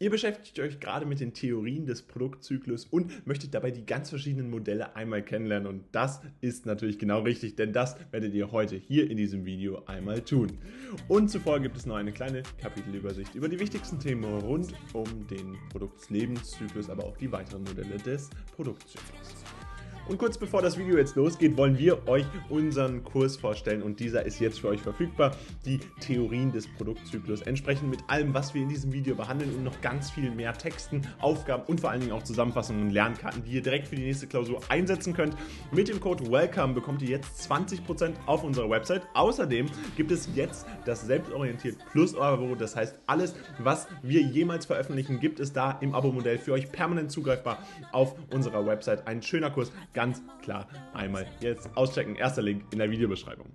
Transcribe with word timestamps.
Ihr 0.00 0.10
beschäftigt 0.10 0.60
euch 0.60 0.78
gerade 0.78 1.06
mit 1.06 1.18
den 1.18 1.34
Theorien 1.34 1.84
des 1.84 2.02
Produktzyklus 2.02 2.84
und 2.84 3.26
möchtet 3.26 3.52
dabei 3.52 3.72
die 3.72 3.84
ganz 3.84 4.10
verschiedenen 4.10 4.48
Modelle 4.48 4.94
einmal 4.94 5.24
kennenlernen. 5.24 5.66
Und 5.66 5.86
das 5.90 6.20
ist 6.40 6.66
natürlich 6.66 7.00
genau 7.00 7.22
richtig, 7.22 7.56
denn 7.56 7.72
das 7.72 7.96
werdet 8.12 8.32
ihr 8.32 8.52
heute 8.52 8.76
hier 8.76 9.10
in 9.10 9.16
diesem 9.16 9.44
Video 9.44 9.84
einmal 9.86 10.20
tun. 10.20 10.58
Und 11.08 11.30
zuvor 11.30 11.58
gibt 11.58 11.76
es 11.76 11.84
noch 11.84 11.96
eine 11.96 12.12
kleine 12.12 12.44
Kapitelübersicht 12.58 13.34
über 13.34 13.48
die 13.48 13.58
wichtigsten 13.58 13.98
Themen 13.98 14.22
rund 14.22 14.72
um 14.92 15.26
den 15.26 15.56
Produktlebenszyklus, 15.70 16.90
aber 16.90 17.04
auch 17.04 17.16
die 17.16 17.32
weiteren 17.32 17.64
Modelle 17.64 17.96
des 17.96 18.30
Produktzyklus. 18.54 19.34
Und 20.08 20.16
kurz 20.16 20.38
bevor 20.38 20.62
das 20.62 20.78
Video 20.78 20.96
jetzt 20.96 21.16
losgeht, 21.16 21.58
wollen 21.58 21.76
wir 21.76 22.08
euch 22.08 22.24
unseren 22.48 23.04
Kurs 23.04 23.36
vorstellen 23.36 23.82
und 23.82 24.00
dieser 24.00 24.24
ist 24.24 24.40
jetzt 24.40 24.58
für 24.58 24.68
euch 24.68 24.80
verfügbar. 24.80 25.36
Die 25.66 25.80
Theorien 26.00 26.50
des 26.50 26.66
Produktzyklus, 26.66 27.42
entsprechend 27.42 27.90
mit 27.90 28.00
allem, 28.06 28.32
was 28.32 28.54
wir 28.54 28.62
in 28.62 28.70
diesem 28.70 28.90
Video 28.90 29.14
behandeln 29.14 29.54
und 29.54 29.64
noch 29.64 29.78
ganz 29.82 30.10
viel 30.10 30.30
mehr 30.30 30.54
Texten, 30.54 31.02
Aufgaben 31.20 31.64
und 31.66 31.82
vor 31.82 31.90
allen 31.90 32.00
Dingen 32.00 32.12
auch 32.12 32.22
Zusammenfassungen 32.22 32.84
und 32.84 32.90
Lernkarten, 32.90 33.44
die 33.44 33.50
ihr 33.50 33.62
direkt 33.62 33.86
für 33.86 33.96
die 33.96 34.04
nächste 34.04 34.26
Klausur 34.26 34.60
einsetzen 34.70 35.12
könnt. 35.12 35.36
Mit 35.72 35.88
dem 35.88 36.00
Code 36.00 36.32
WELCOME 36.32 36.72
bekommt 36.72 37.02
ihr 37.02 37.10
jetzt 37.10 37.50
20% 37.50 38.14
auf 38.24 38.44
unserer 38.44 38.70
Website. 38.70 39.02
Außerdem 39.12 39.66
gibt 39.98 40.10
es 40.10 40.26
jetzt 40.34 40.66
das 40.86 41.02
Selbstorientiert 41.02 41.76
Plus 41.92 42.16
Abo, 42.16 42.54
das 42.54 42.74
heißt 42.74 42.98
alles, 43.06 43.34
was 43.58 43.86
wir 44.02 44.22
jemals 44.22 44.64
veröffentlichen, 44.64 45.20
gibt 45.20 45.38
es 45.38 45.52
da 45.52 45.72
im 45.82 45.94
Abo-Modell 45.94 46.38
für 46.38 46.54
euch 46.54 46.72
permanent 46.72 47.12
zugreifbar 47.12 47.62
auf 47.92 48.14
unserer 48.32 48.64
Website. 48.64 49.06
Ein 49.06 49.20
schöner 49.20 49.50
Kurs, 49.50 49.70
ganz 49.98 50.22
klar 50.42 50.68
einmal 50.94 51.26
jetzt 51.40 51.76
auschecken. 51.76 52.14
Erster 52.14 52.40
Link 52.40 52.62
in 52.70 52.78
der 52.78 52.88
Videobeschreibung. 52.88 53.48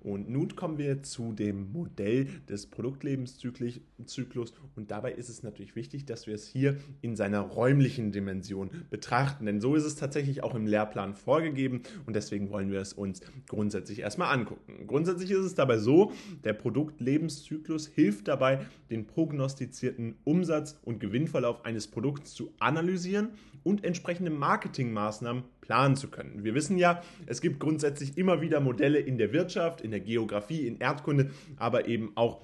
Und 0.00 0.28
nun 0.28 0.54
kommen 0.54 0.76
wir 0.76 1.02
zu 1.02 1.32
dem 1.32 1.72
Modell 1.72 2.28
des 2.50 2.66
Produktlebenszyklus 2.66 4.52
und 4.76 4.90
dabei 4.90 5.12
ist 5.12 5.30
es 5.30 5.42
natürlich 5.42 5.74
wichtig, 5.74 6.04
dass 6.04 6.26
wir 6.26 6.34
es 6.34 6.46
hier 6.46 6.76
in 7.00 7.16
seiner 7.16 7.40
räumlichen 7.40 8.12
Dimension 8.12 8.70
betrachten, 8.90 9.46
denn 9.46 9.60
so 9.60 9.74
ist 9.74 9.84
es 9.84 9.96
tatsächlich 9.96 10.44
auch 10.44 10.54
im 10.54 10.66
Lehrplan 10.66 11.14
vorgegeben 11.14 11.82
und 12.04 12.14
deswegen 12.14 12.50
wollen 12.50 12.70
wir 12.70 12.80
es 12.80 12.92
uns 12.92 13.20
grundsätzlich 13.48 14.00
erstmal 14.00 14.32
angucken. 14.32 14.86
Grundsätzlich 14.86 15.30
ist 15.30 15.44
es 15.44 15.54
dabei 15.54 15.78
so, 15.78 16.12
der 16.44 16.52
Produktlebenszyklus 16.52 17.88
hilft 17.88 18.28
dabei, 18.28 18.66
den 18.90 19.06
prognostizierten 19.08 20.18
Umsatz- 20.24 20.78
und 20.84 21.00
Gewinnverlauf 21.00 21.64
eines 21.64 21.88
Produkts 21.88 22.34
zu 22.34 22.52
analysieren 22.60 23.30
und 23.64 23.82
entsprechende 23.82 24.30
Marketingmaßnahmen 24.30 25.42
planen 25.66 25.96
zu 25.96 26.08
können. 26.08 26.44
Wir 26.44 26.54
wissen 26.54 26.78
ja, 26.78 27.02
es 27.26 27.40
gibt 27.40 27.60
grundsätzlich 27.60 28.16
immer 28.16 28.40
wieder 28.40 28.60
Modelle 28.60 28.98
in 28.98 29.18
der 29.18 29.32
Wirtschaft, 29.32 29.80
in 29.80 29.90
der 29.90 30.00
Geografie, 30.00 30.66
in 30.66 30.78
Erdkunde, 30.78 31.30
aber 31.56 31.88
eben 31.88 32.12
auch 32.14 32.40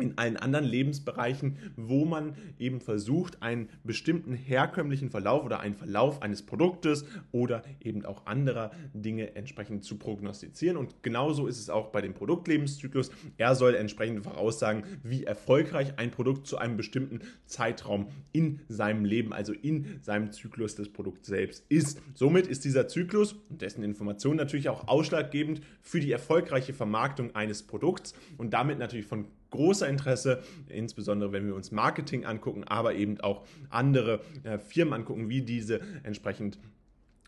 in 0.00 0.18
allen 0.18 0.36
anderen 0.36 0.64
Lebensbereichen, 0.64 1.56
wo 1.76 2.04
man 2.04 2.34
eben 2.58 2.80
versucht, 2.80 3.42
einen 3.42 3.68
bestimmten 3.84 4.32
herkömmlichen 4.32 5.10
Verlauf 5.10 5.44
oder 5.44 5.60
einen 5.60 5.74
Verlauf 5.74 6.22
eines 6.22 6.42
Produktes 6.42 7.04
oder 7.32 7.62
eben 7.80 8.04
auch 8.04 8.26
anderer 8.26 8.70
Dinge 8.94 9.34
entsprechend 9.36 9.84
zu 9.84 9.96
prognostizieren. 9.96 10.76
Und 10.76 11.02
genauso 11.02 11.46
ist 11.46 11.58
es 11.58 11.70
auch 11.70 11.88
bei 11.88 12.00
dem 12.00 12.14
Produktlebenszyklus. 12.14 13.10
Er 13.36 13.54
soll 13.54 13.74
entsprechend 13.74 14.22
voraussagen, 14.24 14.84
wie 15.02 15.24
erfolgreich 15.24 15.98
ein 15.98 16.10
Produkt 16.10 16.46
zu 16.46 16.58
einem 16.58 16.76
bestimmten 16.76 17.20
Zeitraum 17.46 18.08
in 18.32 18.60
seinem 18.68 19.04
Leben, 19.04 19.32
also 19.32 19.52
in 19.52 20.00
seinem 20.02 20.32
Zyklus 20.32 20.74
des 20.74 20.92
Produkts 20.92 21.28
selbst 21.28 21.64
ist. 21.68 22.00
Somit 22.14 22.46
ist 22.46 22.64
dieser 22.64 22.88
Zyklus 22.88 23.34
und 23.48 23.62
dessen 23.62 23.82
Information 23.82 24.36
natürlich 24.36 24.68
auch 24.68 24.88
ausschlaggebend 24.88 25.60
für 25.82 26.00
die 26.00 26.12
erfolgreiche 26.12 26.72
Vermarktung 26.72 27.34
eines 27.34 27.62
Produkts 27.62 28.14
und 28.38 28.52
damit 28.52 28.78
natürlich 28.78 29.06
von 29.06 29.26
großer 29.50 29.88
Interesse, 29.88 30.42
insbesondere 30.68 31.32
wenn 31.32 31.46
wir 31.46 31.54
uns 31.54 31.70
Marketing 31.72 32.24
angucken, 32.24 32.64
aber 32.64 32.94
eben 32.94 33.20
auch 33.20 33.44
andere 33.68 34.20
äh, 34.44 34.58
Firmen 34.58 34.94
angucken, 34.94 35.28
wie 35.28 35.42
diese 35.42 35.80
entsprechend 36.02 36.58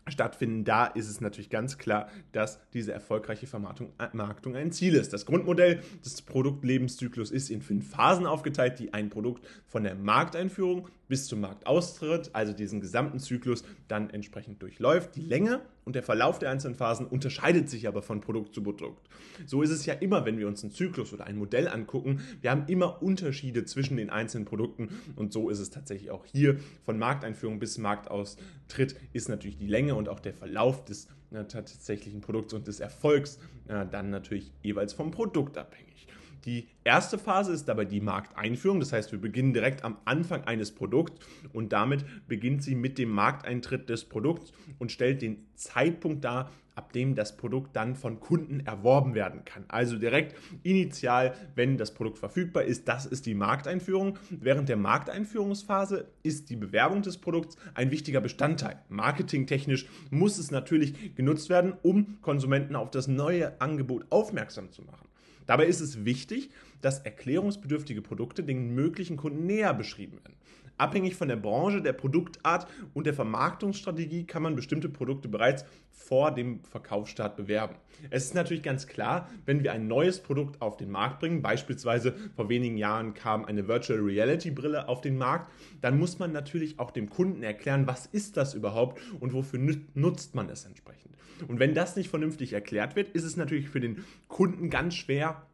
stattfinden, 0.07 0.65
da 0.65 0.85
ist 0.85 1.09
es 1.09 1.21
natürlich 1.21 1.49
ganz 1.49 1.77
klar, 1.77 2.09
dass 2.31 2.59
diese 2.73 2.91
erfolgreiche 2.91 3.47
Vermarktung 3.47 3.93
äh, 3.97 4.57
ein 4.57 4.71
Ziel 4.71 4.95
ist. 4.95 5.13
Das 5.13 5.25
Grundmodell 5.25 5.81
des 6.03 6.21
Produktlebenszyklus 6.21 7.31
ist 7.31 7.49
in 7.49 7.61
fünf 7.61 7.89
Phasen 7.89 8.25
aufgeteilt, 8.25 8.79
die 8.79 8.93
ein 8.93 9.09
Produkt 9.09 9.47
von 9.65 9.83
der 9.83 9.95
Markteinführung 9.95 10.89
bis 11.07 11.27
zum 11.27 11.41
Marktaustritt, 11.41 12.31
also 12.33 12.53
diesen 12.53 12.81
gesamten 12.81 13.19
Zyklus, 13.19 13.63
dann 13.87 14.09
entsprechend 14.09 14.61
durchläuft. 14.61 15.15
Die 15.15 15.21
Länge 15.21 15.61
und 15.85 15.95
der 15.95 16.03
Verlauf 16.03 16.39
der 16.39 16.49
einzelnen 16.49 16.75
Phasen 16.75 17.05
unterscheidet 17.05 17.69
sich 17.69 17.87
aber 17.87 18.01
von 18.01 18.21
Produkt 18.21 18.53
zu 18.55 18.63
Produkt. 18.63 19.07
So 19.45 19.61
ist 19.61 19.69
es 19.69 19.85
ja 19.85 19.93
immer, 19.93 20.25
wenn 20.25 20.37
wir 20.37 20.47
uns 20.47 20.63
einen 20.63 20.71
Zyklus 20.71 21.13
oder 21.13 21.25
ein 21.25 21.37
Modell 21.37 21.67
angucken. 21.67 22.21
Wir 22.41 22.51
haben 22.51 22.65
immer 22.67 23.01
Unterschiede 23.01 23.65
zwischen 23.65 23.97
den 23.97 24.09
einzelnen 24.09 24.45
Produkten 24.45 24.89
und 25.15 25.33
so 25.33 25.49
ist 25.49 25.59
es 25.59 25.69
tatsächlich 25.69 26.11
auch 26.11 26.25
hier. 26.25 26.57
Von 26.83 26.97
Markteinführung 26.97 27.59
bis 27.59 27.77
Marktaustritt 27.77 28.95
ist 29.13 29.29
natürlich 29.29 29.57
die 29.57 29.67
Länge 29.67 29.95
und 29.95 30.09
auch 30.09 30.19
der 30.19 30.33
Verlauf 30.33 30.85
des 30.85 31.07
äh, 31.31 31.45
tatsächlichen 31.45 32.21
Produkts 32.21 32.53
und 32.53 32.67
des 32.67 32.79
Erfolgs 32.79 33.39
äh, 33.67 33.85
dann 33.89 34.09
natürlich 34.09 34.51
jeweils 34.61 34.93
vom 34.93 35.11
Produkt 35.11 35.57
abhängig. 35.57 36.07
Die 36.45 36.67
erste 36.83 37.17
Phase 37.17 37.53
ist 37.53 37.65
dabei 37.69 37.85
die 37.85 38.01
Markteinführung, 38.01 38.79
das 38.79 38.91
heißt, 38.91 39.11
wir 39.11 39.19
beginnen 39.21 39.53
direkt 39.53 39.83
am 39.83 39.97
Anfang 40.03 40.43
eines 40.43 40.71
Produkts 40.71 41.25
und 41.53 41.71
damit 41.71 42.05
beginnt 42.27 42.63
sie 42.63 42.75
mit 42.75 42.97
dem 42.97 43.09
Markteintritt 43.09 43.89
des 43.89 44.05
Produkts 44.05 44.51
und 44.77 44.91
stellt 44.91 45.21
den 45.21 45.45
Zeitpunkt 45.55 46.25
dar, 46.25 46.51
ab 46.75 46.91
dem 46.91 47.15
das 47.15 47.37
Produkt 47.37 47.75
dann 47.75 47.95
von 47.95 48.19
Kunden 48.19 48.61
erworben 48.61 49.13
werden 49.13 49.45
kann. 49.45 49.63
Also 49.67 49.97
direkt 49.97 50.35
initial, 50.63 51.33
wenn 51.55 51.77
das 51.77 51.93
Produkt 51.93 52.17
verfügbar 52.17 52.63
ist, 52.63 52.87
das 52.87 53.05
ist 53.05 53.25
die 53.25 53.35
Markteinführung. 53.35 54.17
Während 54.29 54.69
der 54.69 54.77
Markteinführungsphase 54.77 56.07
ist 56.23 56.49
die 56.49 56.55
Bewerbung 56.55 57.03
des 57.03 57.17
Produkts 57.19 57.57
ein 57.75 57.91
wichtiger 57.91 58.21
Bestandteil. 58.21 58.81
Marketingtechnisch 58.89 59.85
muss 60.09 60.39
es 60.39 60.51
natürlich 60.51 61.15
genutzt 61.15 61.49
werden, 61.49 61.73
um 61.83 62.17
Konsumenten 62.21 62.75
auf 62.75 62.89
das 62.89 63.07
neue 63.07 63.61
Angebot 63.61 64.05
aufmerksam 64.09 64.71
zu 64.71 64.81
machen. 64.81 65.07
Dabei 65.45 65.65
ist 65.65 65.81
es 65.81 66.05
wichtig, 66.05 66.49
dass 66.81 66.99
erklärungsbedürftige 66.99 68.01
Produkte 68.01 68.43
den 68.43 68.73
möglichen 68.75 69.17
Kunden 69.17 69.45
näher 69.45 69.73
beschrieben 69.73 70.17
werden. 70.23 70.35
Abhängig 70.77 71.15
von 71.15 71.27
der 71.27 71.35
Branche, 71.35 71.81
der 71.81 71.93
Produktart 71.93 72.67
und 72.93 73.05
der 73.05 73.13
Vermarktungsstrategie 73.13 74.25
kann 74.25 74.43
man 74.43 74.55
bestimmte 74.55 74.89
Produkte 74.89 75.27
bereits 75.27 75.65
vor 75.91 76.31
dem 76.31 76.63
Verkaufsstart 76.63 77.37
bewerben. 77.37 77.75
Es 78.09 78.25
ist 78.25 78.35
natürlich 78.35 78.63
ganz 78.63 78.87
klar, 78.87 79.29
wenn 79.45 79.63
wir 79.63 79.71
ein 79.71 79.87
neues 79.87 80.19
Produkt 80.19 80.61
auf 80.61 80.75
den 80.77 80.89
Markt 80.89 81.19
bringen, 81.19 81.41
beispielsweise 81.41 82.15
vor 82.35 82.49
wenigen 82.49 82.77
Jahren 82.77 83.13
kam 83.13 83.45
eine 83.45 83.67
Virtual 83.67 83.99
Reality 83.99 84.51
Brille 84.51 84.87
auf 84.87 85.01
den 85.01 85.17
Markt, 85.17 85.51
dann 85.81 85.99
muss 85.99 86.19
man 86.19 86.31
natürlich 86.31 86.79
auch 86.79 86.91
dem 86.91 87.09
Kunden 87.09 87.43
erklären, 87.43 87.87
was 87.87 88.07
ist 88.07 88.35
das 88.37 88.53
überhaupt 88.53 88.99
und 89.19 89.33
wofür 89.33 89.59
nutzt 89.93 90.35
man 90.35 90.49
es 90.49 90.65
entsprechend. 90.65 91.15
Und 91.47 91.59
wenn 91.59 91.73
das 91.73 91.95
nicht 91.95 92.09
vernünftig 92.09 92.53
erklärt 92.53 92.95
wird, 92.95 93.09
ist 93.09 93.23
es 93.23 93.37
natürlich 93.37 93.69
für 93.69 93.79
den 93.79 94.03
Kunden 94.27 94.69
ganz 94.69 94.95
schwer, 94.95 95.45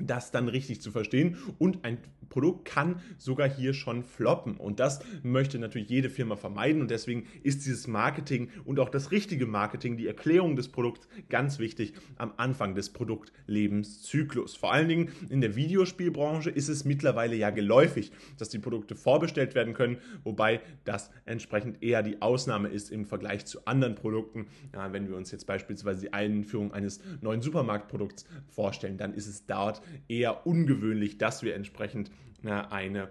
das 0.00 0.30
dann 0.30 0.48
richtig 0.48 0.80
zu 0.80 0.90
verstehen. 0.90 1.36
Und 1.58 1.84
ein 1.84 1.98
Produkt 2.28 2.64
kann 2.64 3.00
sogar 3.16 3.48
hier 3.48 3.74
schon 3.74 4.02
floppen. 4.02 4.56
Und 4.56 4.80
das 4.80 5.00
möchte 5.22 5.58
natürlich 5.58 5.88
jede 5.88 6.10
Firma 6.10 6.36
vermeiden. 6.36 6.80
Und 6.80 6.90
deswegen 6.90 7.26
ist 7.42 7.66
dieses 7.66 7.86
Marketing 7.86 8.50
und 8.64 8.80
auch 8.80 8.88
das 8.88 9.10
richtige 9.10 9.46
Marketing, 9.46 9.96
die 9.96 10.06
Erklärung 10.06 10.56
des 10.56 10.68
Produkts 10.68 11.08
ganz 11.28 11.58
wichtig 11.58 11.94
am 12.16 12.32
Anfang 12.36 12.74
des 12.74 12.90
Produktlebenszyklus. 12.90 14.56
Vor 14.56 14.72
allen 14.72 14.88
Dingen 14.88 15.10
in 15.28 15.40
der 15.40 15.56
Videospielbranche 15.56 16.50
ist 16.50 16.68
es 16.68 16.84
mittlerweile 16.84 17.36
ja 17.36 17.50
geläufig, 17.50 18.12
dass 18.38 18.48
die 18.48 18.58
Produkte 18.58 18.94
vorbestellt 18.94 19.54
werden 19.54 19.74
können, 19.74 19.98
wobei 20.24 20.60
das 20.84 21.10
entsprechend 21.24 21.82
eher 21.82 22.02
die 22.02 22.20
Ausnahme 22.22 22.68
ist 22.68 22.90
im 22.90 23.04
Vergleich 23.06 23.46
zu 23.46 23.66
anderen 23.66 23.94
Produkten. 23.94 24.46
Ja, 24.74 24.92
wenn 24.92 25.08
wir 25.08 25.16
uns 25.16 25.30
jetzt 25.30 25.46
beispielsweise 25.46 26.02
die 26.02 26.12
Einführung 26.12 26.72
eines 26.72 27.00
neuen 27.20 27.42
Supermarktprodukts 27.42 28.26
vorstellen, 28.48 28.98
dann 28.98 29.14
ist 29.14 29.26
es 29.26 29.46
dort 29.46 29.82
eher 30.08 30.46
ungewöhnlich, 30.46 31.18
dass 31.18 31.42
wir 31.42 31.54
entsprechend 31.54 32.10
eine 32.44 33.08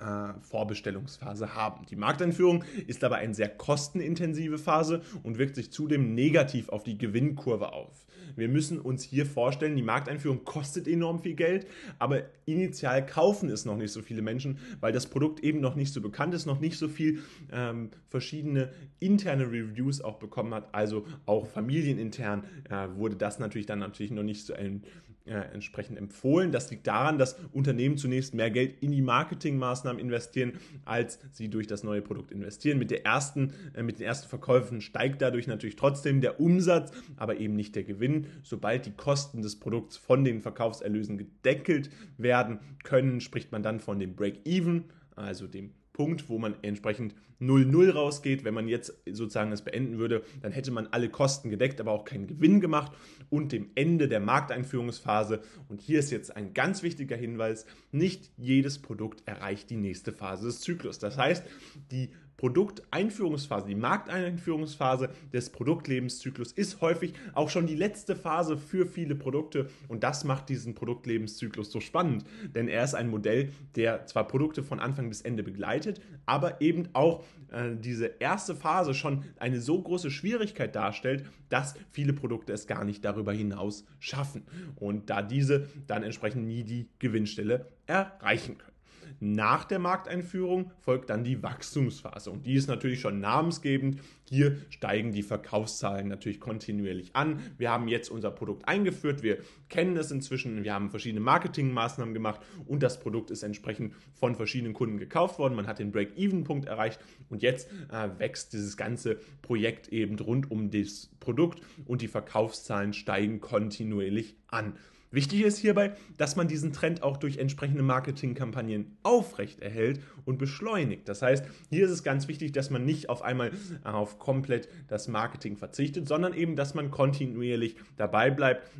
äh, 0.00 0.32
Vorbestellungsphase 0.40 1.54
haben. 1.54 1.86
Die 1.86 1.96
Markteinführung 1.96 2.64
ist 2.86 3.02
aber 3.04 3.16
eine 3.16 3.34
sehr 3.34 3.48
kostenintensive 3.48 4.58
Phase 4.58 5.02
und 5.22 5.38
wirkt 5.38 5.56
sich 5.56 5.72
zudem 5.72 6.14
negativ 6.14 6.68
auf 6.68 6.84
die 6.84 6.98
Gewinnkurve 6.98 7.72
auf. 7.72 8.06
Wir 8.36 8.48
müssen 8.48 8.78
uns 8.78 9.02
hier 9.02 9.26
vorstellen, 9.26 9.74
die 9.74 9.82
Markteinführung 9.82 10.44
kostet 10.44 10.86
enorm 10.86 11.18
viel 11.18 11.34
Geld, 11.34 11.66
aber 11.98 12.24
initial 12.44 13.04
kaufen 13.04 13.48
es 13.48 13.64
noch 13.64 13.76
nicht 13.76 13.90
so 13.90 14.02
viele 14.02 14.22
Menschen, 14.22 14.58
weil 14.80 14.92
das 14.92 15.06
Produkt 15.06 15.40
eben 15.40 15.60
noch 15.60 15.74
nicht 15.74 15.92
so 15.92 16.00
bekannt 16.00 16.34
ist, 16.34 16.46
noch 16.46 16.60
nicht 16.60 16.78
so 16.78 16.88
viel 16.88 17.20
ähm, 17.50 17.90
verschiedene 18.08 18.70
interne 19.00 19.50
Reviews 19.50 20.00
auch 20.00 20.18
bekommen 20.18 20.54
hat. 20.54 20.72
Also 20.72 21.06
auch 21.26 21.46
familienintern 21.46 22.44
äh, 22.70 22.88
wurde 22.94 23.16
das 23.16 23.38
natürlich 23.38 23.66
dann 23.66 23.80
natürlich 23.80 24.12
noch 24.12 24.22
nicht 24.22 24.44
so 24.44 24.54
ein, 24.54 24.84
äh, 25.28 25.52
entsprechend 25.52 25.98
empfohlen. 25.98 26.52
Das 26.52 26.70
liegt 26.70 26.86
daran, 26.86 27.18
dass 27.18 27.36
Unternehmen 27.52 27.96
zunächst 27.96 28.34
mehr 28.34 28.50
Geld 28.50 28.82
in 28.82 28.90
die 28.90 29.02
Marketingmaßnahmen 29.02 30.00
investieren, 30.00 30.54
als 30.84 31.18
sie 31.32 31.48
durch 31.48 31.66
das 31.66 31.82
neue 31.82 32.02
Produkt 32.02 32.30
investieren. 32.30 32.78
Mit, 32.78 32.90
der 32.90 33.04
ersten, 33.04 33.52
äh, 33.74 33.82
mit 33.82 33.98
den 33.98 34.06
ersten 34.06 34.28
Verkäufen 34.28 34.80
steigt 34.80 35.22
dadurch 35.22 35.46
natürlich 35.46 35.76
trotzdem 35.76 36.20
der 36.20 36.40
Umsatz, 36.40 36.92
aber 37.16 37.38
eben 37.38 37.54
nicht 37.54 37.76
der 37.76 37.84
Gewinn. 37.84 38.26
Sobald 38.42 38.86
die 38.86 38.92
Kosten 38.92 39.42
des 39.42 39.60
Produkts 39.60 39.96
von 39.96 40.24
den 40.24 40.40
Verkaufserlösen 40.40 41.18
gedeckelt 41.18 41.90
werden 42.16 42.60
können, 42.82 43.20
spricht 43.20 43.52
man 43.52 43.62
dann 43.62 43.80
von 43.80 43.98
dem 43.98 44.16
Break-Even 44.16 44.84
also 45.18 45.46
dem 45.46 45.72
Punkt, 45.98 46.28
wo 46.28 46.38
man 46.38 46.54
entsprechend 46.62 47.16
0-0 47.40 47.90
rausgeht. 47.90 48.44
Wenn 48.44 48.54
man 48.54 48.68
jetzt 48.68 49.02
sozusagen 49.10 49.50
es 49.50 49.62
beenden 49.62 49.98
würde, 49.98 50.22
dann 50.40 50.52
hätte 50.52 50.70
man 50.70 50.86
alle 50.86 51.08
Kosten 51.08 51.50
gedeckt, 51.50 51.80
aber 51.80 51.90
auch 51.90 52.04
keinen 52.04 52.28
Gewinn 52.28 52.60
gemacht 52.60 52.92
und 53.30 53.50
dem 53.50 53.70
Ende 53.74 54.06
der 54.06 54.20
Markteinführungsphase. 54.20 55.42
Und 55.68 55.80
hier 55.82 55.98
ist 55.98 56.12
jetzt 56.12 56.36
ein 56.36 56.54
ganz 56.54 56.84
wichtiger 56.84 57.16
Hinweis, 57.16 57.66
nicht 57.90 58.30
jedes 58.36 58.80
Produkt 58.80 59.26
erreicht 59.26 59.70
die 59.70 59.76
nächste 59.76 60.12
Phase 60.12 60.46
des 60.46 60.60
Zyklus. 60.60 61.00
Das 61.00 61.18
heißt, 61.18 61.44
die 61.90 62.10
Produkteinführungsphase, 62.38 63.66
die 63.66 63.74
Markteinführungsphase 63.74 65.10
des 65.32 65.50
Produktlebenszyklus 65.50 66.52
ist 66.52 66.80
häufig 66.80 67.12
auch 67.34 67.50
schon 67.50 67.66
die 67.66 67.74
letzte 67.74 68.14
Phase 68.16 68.56
für 68.56 68.86
viele 68.86 69.16
Produkte 69.16 69.68
und 69.88 70.04
das 70.04 70.24
macht 70.24 70.48
diesen 70.48 70.74
Produktlebenszyklus 70.74 71.70
so 71.70 71.80
spannend, 71.80 72.24
denn 72.54 72.68
er 72.68 72.84
ist 72.84 72.94
ein 72.94 73.10
Modell, 73.10 73.52
der 73.74 74.06
zwar 74.06 74.26
Produkte 74.26 74.62
von 74.62 74.78
Anfang 74.78 75.08
bis 75.08 75.20
Ende 75.20 75.42
begleitet, 75.42 76.00
aber 76.26 76.60
eben 76.60 76.88
auch 76.92 77.24
äh, 77.50 77.74
diese 77.74 78.06
erste 78.20 78.54
Phase 78.54 78.94
schon 78.94 79.24
eine 79.38 79.60
so 79.60 79.82
große 79.82 80.12
Schwierigkeit 80.12 80.76
darstellt, 80.76 81.26
dass 81.48 81.74
viele 81.90 82.12
Produkte 82.12 82.52
es 82.52 82.68
gar 82.68 82.84
nicht 82.84 83.04
darüber 83.04 83.32
hinaus 83.32 83.84
schaffen 83.98 84.44
und 84.76 85.10
da 85.10 85.22
diese 85.22 85.66
dann 85.88 86.04
entsprechend 86.04 86.46
nie 86.46 86.62
die 86.62 86.88
Gewinnstelle 87.00 87.66
erreichen 87.86 88.58
können. 88.58 88.77
Nach 89.20 89.64
der 89.64 89.78
Markteinführung 89.78 90.70
folgt 90.80 91.10
dann 91.10 91.24
die 91.24 91.42
Wachstumsphase 91.42 92.30
und 92.30 92.46
die 92.46 92.54
ist 92.54 92.68
natürlich 92.68 93.00
schon 93.00 93.20
namensgebend. 93.20 94.00
Hier 94.28 94.58
steigen 94.70 95.12
die 95.12 95.22
Verkaufszahlen 95.22 96.08
natürlich 96.08 96.38
kontinuierlich 96.38 97.16
an. 97.16 97.40
Wir 97.56 97.70
haben 97.70 97.88
jetzt 97.88 98.10
unser 98.10 98.30
Produkt 98.30 98.68
eingeführt, 98.68 99.22
wir 99.22 99.38
kennen 99.68 99.96
es 99.96 100.10
inzwischen, 100.10 100.62
wir 100.62 100.72
haben 100.72 100.90
verschiedene 100.90 101.20
Marketingmaßnahmen 101.20 102.14
gemacht 102.14 102.40
und 102.66 102.82
das 102.82 103.00
Produkt 103.00 103.30
ist 103.30 103.42
entsprechend 103.42 103.94
von 104.14 104.36
verschiedenen 104.36 104.74
Kunden 104.74 104.98
gekauft 104.98 105.38
worden. 105.38 105.54
Man 105.54 105.66
hat 105.66 105.78
den 105.78 105.90
Break-Even-Punkt 105.90 106.66
erreicht 106.66 107.00
und 107.28 107.42
jetzt 107.42 107.68
äh, 107.90 108.08
wächst 108.18 108.52
dieses 108.52 108.76
ganze 108.76 109.18
Projekt 109.42 109.88
eben 109.88 110.18
rund 110.18 110.50
um 110.50 110.70
das 110.70 111.10
Produkt 111.18 111.60
und 111.86 112.02
die 112.02 112.08
Verkaufszahlen 112.08 112.92
steigen 112.92 113.40
kontinuierlich 113.40 114.36
an. 114.46 114.74
Wichtig 115.10 115.42
ist 115.42 115.58
hierbei, 115.58 115.94
dass 116.16 116.36
man 116.36 116.48
diesen 116.48 116.72
Trend 116.72 117.02
auch 117.02 117.16
durch 117.16 117.38
entsprechende 117.38 117.82
Marketingkampagnen 117.82 118.98
aufrecht 119.02 119.60
erhält 119.60 120.00
und 120.24 120.38
beschleunigt. 120.38 121.08
Das 121.08 121.22
heißt, 121.22 121.44
hier 121.70 121.86
ist 121.86 121.92
es 121.92 122.02
ganz 122.02 122.28
wichtig, 122.28 122.52
dass 122.52 122.70
man 122.70 122.84
nicht 122.84 123.08
auf 123.08 123.22
einmal 123.22 123.52
auf 123.84 124.18
komplett 124.18 124.68
das 124.88 125.08
Marketing 125.08 125.56
verzichtet, 125.56 126.08
sondern 126.08 126.34
eben, 126.34 126.56
dass 126.56 126.74
man 126.74 126.90
kontinuierlich 126.90 127.76
dabei 127.96 128.30
bleibt, 128.30 128.70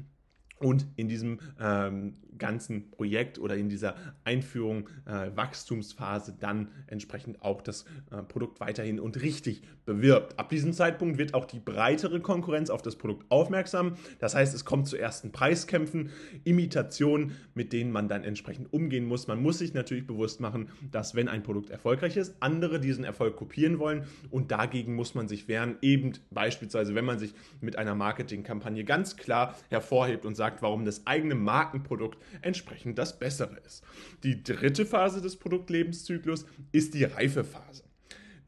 und 0.60 0.86
in 0.96 1.08
diesem 1.08 1.38
ähm, 1.60 2.14
ganzen 2.38 2.90
Projekt 2.90 3.38
oder 3.38 3.56
in 3.56 3.68
dieser 3.68 3.96
Einführung, 4.24 4.88
äh, 5.06 5.30
Wachstumsphase 5.34 6.36
dann 6.38 6.68
entsprechend 6.86 7.42
auch 7.42 7.62
das 7.62 7.84
äh, 8.10 8.22
Produkt 8.22 8.60
weiterhin 8.60 9.00
und 9.00 9.20
richtig 9.22 9.62
bewirbt. 9.84 10.38
Ab 10.38 10.48
diesem 10.50 10.72
Zeitpunkt 10.72 11.18
wird 11.18 11.34
auch 11.34 11.46
die 11.46 11.60
breitere 11.60 12.20
Konkurrenz 12.20 12.70
auf 12.70 12.82
das 12.82 12.96
Produkt 12.96 13.30
aufmerksam. 13.30 13.96
Das 14.18 14.34
heißt, 14.34 14.54
es 14.54 14.64
kommt 14.64 14.86
zu 14.86 14.96
ersten 14.96 15.32
Preiskämpfen, 15.32 16.10
Imitationen, 16.44 17.32
mit 17.54 17.72
denen 17.72 17.90
man 17.90 18.08
dann 18.08 18.22
entsprechend 18.24 18.72
umgehen 18.72 19.06
muss. 19.06 19.28
Man 19.28 19.42
muss 19.42 19.58
sich 19.58 19.74
natürlich 19.74 20.06
bewusst 20.06 20.40
machen, 20.40 20.68
dass 20.90 21.14
wenn 21.14 21.28
ein 21.28 21.42
Produkt 21.42 21.70
erfolgreich 21.70 22.16
ist, 22.16 22.36
andere 22.40 22.80
diesen 22.80 23.04
Erfolg 23.04 23.36
kopieren 23.36 23.78
wollen 23.78 24.04
und 24.30 24.50
dagegen 24.50 24.94
muss 24.94 25.14
man 25.14 25.26
sich 25.26 25.48
wehren. 25.48 25.76
Eben 25.80 26.12
beispielsweise, 26.30 26.94
wenn 26.94 27.04
man 27.04 27.18
sich 27.18 27.34
mit 27.60 27.76
einer 27.76 27.94
Marketingkampagne 27.94 28.84
ganz 28.84 29.16
klar 29.16 29.56
hervorhebt 29.70 30.24
und 30.24 30.34
sagt, 30.34 30.62
warum 30.62 30.84
das 30.84 31.06
eigene 31.06 31.34
Markenprodukt 31.34 32.18
entsprechend 32.42 32.98
das 32.98 33.18
bessere 33.18 33.56
ist. 33.66 33.84
Die 34.22 34.42
dritte 34.42 34.86
Phase 34.86 35.20
des 35.20 35.36
Produktlebenszyklus 35.36 36.46
ist 36.72 36.94
die 36.94 37.04
Reifephase. 37.04 37.84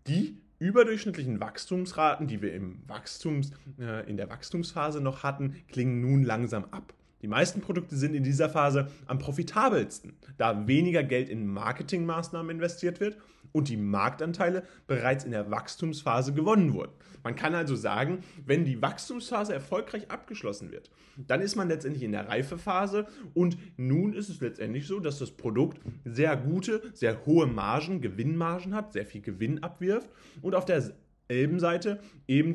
Die 0.07 0.39
überdurchschnittlichen 0.59 1.41
Wachstumsraten, 1.41 2.27
die 2.27 2.43
wir 2.43 2.53
im 2.53 2.83
Wachstums, 2.87 3.53
äh, 3.79 4.09
in 4.09 4.17
der 4.17 4.29
Wachstumsphase 4.29 5.01
noch 5.01 5.23
hatten, 5.23 5.57
klingen 5.69 6.01
nun 6.01 6.23
langsam 6.23 6.65
ab. 6.71 6.95
Die 7.23 7.29
meisten 7.29 7.61
Produkte 7.61 7.97
sind 7.97 8.15
in 8.15 8.25
dieser 8.25 8.49
Phase 8.49 8.91
am 9.07 9.19
profitabelsten, 9.19 10.15
da 10.39 10.67
weniger 10.67 11.03
Geld 11.03 11.29
in 11.29 11.47
Marketingmaßnahmen 11.47 12.57
investiert 12.57 13.01
wird 13.01 13.19
und 13.53 13.69
die 13.69 13.77
Marktanteile 13.77 14.65
bereits 14.87 15.25
in 15.25 15.33
der 15.33 15.51
Wachstumsphase 15.51 16.33
gewonnen 16.33 16.73
wurden. 16.73 16.93
Man 17.23 17.37
kann 17.37 17.55
also 17.55 17.77
sagen, 17.77 18.21
wenn 18.47 18.65
die 18.65 18.81
Wachstumsphase 18.81 19.53
erfolgreich 19.53 20.11
abgeschlossen 20.11 20.71
wird, 20.71 20.91
dann 21.17 21.41
ist 21.41 21.57
man 21.57 21.69
letztendlich 21.69 22.03
in 22.03 22.13
der 22.13 22.29
Reifephase 22.29 23.07
und 23.35 23.59
nun 23.77 24.15
ist 24.15 24.29
es 24.29 24.41
letztendlich 24.41 24.87
so, 24.87 25.01
dass 25.01 25.19
das 25.19 25.31
Produkt 25.31 25.81
sehr 26.05 26.37
gute, 26.37 26.83
sehr 26.95 27.25
hohe 27.27 27.47
Margen, 27.47 28.01
Gewinnmargen 28.01 28.75
hat, 28.75 28.93
sehr 28.93 29.07
viel 29.07 29.21
Gewinn 29.21 29.63
abwirft 29.63 30.09
und 30.41 30.55
auf 30.55 30.65
derselben 30.65 31.61
Seite 31.61 32.01
eben 32.27 32.55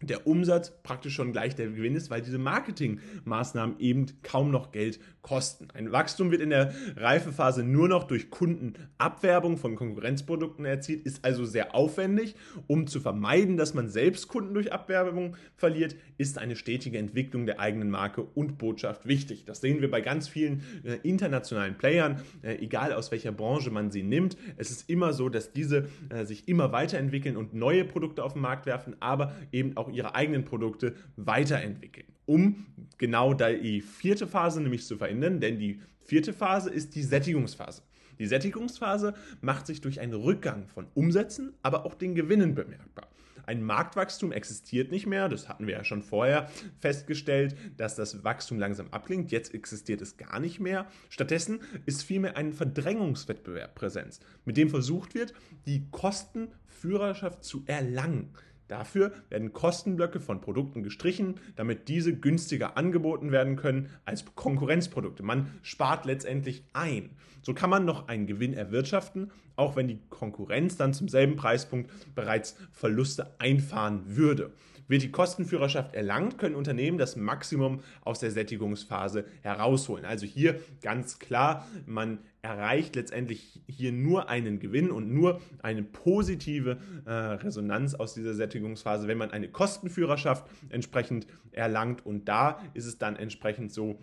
der 0.00 0.26
Umsatz 0.26 0.72
praktisch 0.82 1.14
schon 1.14 1.32
gleich 1.32 1.54
der 1.56 1.68
Gewinn 1.68 1.96
ist, 1.96 2.10
weil 2.10 2.22
diese 2.22 2.38
Marketingmaßnahmen 2.38 3.80
eben 3.80 4.06
kaum 4.22 4.50
noch 4.50 4.70
Geld 4.70 5.00
kosten. 5.22 5.68
Ein 5.74 5.92
Wachstum 5.92 6.30
wird 6.30 6.40
in 6.40 6.50
der 6.50 6.72
Reifephase 6.96 7.62
nur 7.62 7.88
noch 7.88 8.04
durch 8.04 8.30
Kundenabwerbung 8.30 9.56
von 9.56 9.76
Konkurrenzprodukten 9.76 10.64
erzielt, 10.64 11.04
ist 11.04 11.24
also 11.24 11.44
sehr 11.44 11.74
aufwendig. 11.74 12.34
Um 12.66 12.86
zu 12.86 13.00
vermeiden, 13.00 13.56
dass 13.56 13.74
man 13.74 13.88
selbst 13.88 14.28
Kunden 14.28 14.54
durch 14.54 14.72
Abwerbung 14.72 15.36
verliert, 15.56 15.96
ist 16.16 16.38
eine 16.38 16.56
stetige 16.56 16.98
Entwicklung 16.98 17.46
der 17.46 17.60
eigenen 17.60 17.90
Marke 17.90 18.22
und 18.22 18.58
Botschaft 18.58 19.06
wichtig. 19.06 19.44
Das 19.44 19.60
sehen 19.60 19.80
wir 19.80 19.90
bei 19.90 20.00
ganz 20.00 20.28
vielen 20.28 20.62
äh, 20.84 20.94
internationalen 21.02 21.76
Playern, 21.76 22.22
äh, 22.42 22.54
egal 22.54 22.92
aus 22.92 23.10
welcher 23.10 23.32
Branche 23.32 23.70
man 23.70 23.90
sie 23.90 24.02
nimmt. 24.02 24.36
Es 24.56 24.70
ist 24.70 24.88
immer 24.88 25.12
so, 25.12 25.28
dass 25.28 25.52
diese 25.52 25.88
äh, 26.08 26.24
sich 26.24 26.48
immer 26.48 26.72
weiterentwickeln 26.72 27.36
und 27.36 27.52
neue 27.52 27.84
Produkte 27.84 28.24
auf 28.24 28.32
den 28.32 28.42
Markt 28.42 28.66
werfen, 28.66 28.96
aber 29.00 29.34
eben 29.52 29.76
auch 29.76 29.87
auch 29.88 29.92
ihre 29.92 30.14
eigenen 30.14 30.44
Produkte 30.44 30.94
weiterentwickeln, 31.16 32.06
um 32.26 32.66
genau 32.98 33.34
die 33.34 33.80
vierte 33.80 34.26
Phase 34.26 34.60
nämlich 34.60 34.86
zu 34.86 34.96
verändern, 34.96 35.40
denn 35.40 35.58
die 35.58 35.80
vierte 36.02 36.32
Phase 36.32 36.70
ist 36.70 36.94
die 36.94 37.02
Sättigungsphase. 37.02 37.82
Die 38.18 38.26
Sättigungsphase 38.26 39.14
macht 39.40 39.66
sich 39.66 39.80
durch 39.80 40.00
einen 40.00 40.14
Rückgang 40.14 40.66
von 40.66 40.86
Umsätzen, 40.94 41.54
aber 41.62 41.86
auch 41.86 41.94
den 41.94 42.14
Gewinnen 42.14 42.54
bemerkbar. 42.54 43.08
Ein 43.48 43.62
Marktwachstum 43.62 44.30
existiert 44.30 44.90
nicht 44.90 45.06
mehr, 45.06 45.30
das 45.30 45.48
hatten 45.48 45.66
wir 45.66 45.72
ja 45.72 45.82
schon 45.82 46.02
vorher 46.02 46.50
festgestellt, 46.80 47.56
dass 47.78 47.94
das 47.94 48.22
Wachstum 48.22 48.58
langsam 48.58 48.88
abklingt, 48.90 49.32
jetzt 49.32 49.54
existiert 49.54 50.02
es 50.02 50.18
gar 50.18 50.38
nicht 50.38 50.60
mehr. 50.60 50.86
Stattdessen 51.08 51.60
ist 51.86 52.02
vielmehr 52.02 52.36
ein 52.36 52.52
Verdrängungswettbewerb 52.52 53.74
Präsenz, 53.74 54.20
mit 54.44 54.58
dem 54.58 54.68
versucht 54.68 55.14
wird, 55.14 55.32
die 55.64 55.88
Kostenführerschaft 55.90 57.42
zu 57.42 57.62
erlangen. 57.64 58.34
Dafür 58.68 59.12
werden 59.30 59.52
Kostenblöcke 59.52 60.20
von 60.20 60.40
Produkten 60.40 60.82
gestrichen, 60.82 61.36
damit 61.56 61.88
diese 61.88 62.14
günstiger 62.14 62.76
angeboten 62.76 63.32
werden 63.32 63.56
können 63.56 63.88
als 64.04 64.24
Konkurrenzprodukte. 64.34 65.22
Man 65.22 65.50
spart 65.62 66.04
letztendlich 66.04 66.62
ein. 66.74 67.10
So 67.42 67.54
kann 67.54 67.70
man 67.70 67.84
noch 67.84 68.08
einen 68.08 68.26
Gewinn 68.26 68.54
erwirtschaften, 68.54 69.30
auch 69.56 69.74
wenn 69.74 69.88
die 69.88 69.98
Konkurrenz 70.10 70.76
dann 70.76 70.92
zum 70.92 71.08
selben 71.08 71.36
Preispunkt 71.36 71.90
bereits 72.14 72.56
Verluste 72.72 73.34
einfahren 73.38 74.16
würde. 74.16 74.52
Wird 74.88 75.02
die 75.02 75.10
Kostenführerschaft 75.10 75.94
erlangt, 75.94 76.38
können 76.38 76.54
Unternehmen 76.54 76.98
das 76.98 77.14
Maximum 77.14 77.80
aus 78.02 78.18
der 78.18 78.30
Sättigungsphase 78.30 79.26
herausholen. 79.42 80.04
Also 80.04 80.26
hier 80.26 80.60
ganz 80.82 81.18
klar, 81.18 81.68
man 81.86 82.18
erreicht 82.42 82.96
letztendlich 82.96 83.60
hier 83.66 83.92
nur 83.92 84.28
einen 84.28 84.58
Gewinn 84.58 84.90
und 84.90 85.12
nur 85.12 85.40
eine 85.62 85.82
positive 85.82 86.78
äh, 87.04 87.10
Resonanz 87.12 87.94
aus 87.94 88.14
dieser 88.14 88.34
Sättigungsphase, 88.34 89.08
wenn 89.08 89.18
man 89.18 89.30
eine 89.30 89.48
Kostenführerschaft 89.48 90.48
entsprechend 90.70 91.26
erlangt. 91.52 92.06
Und 92.06 92.28
da 92.28 92.60
ist 92.74 92.86
es 92.86 92.98
dann 92.98 93.16
entsprechend 93.16 93.72
so, 93.72 93.98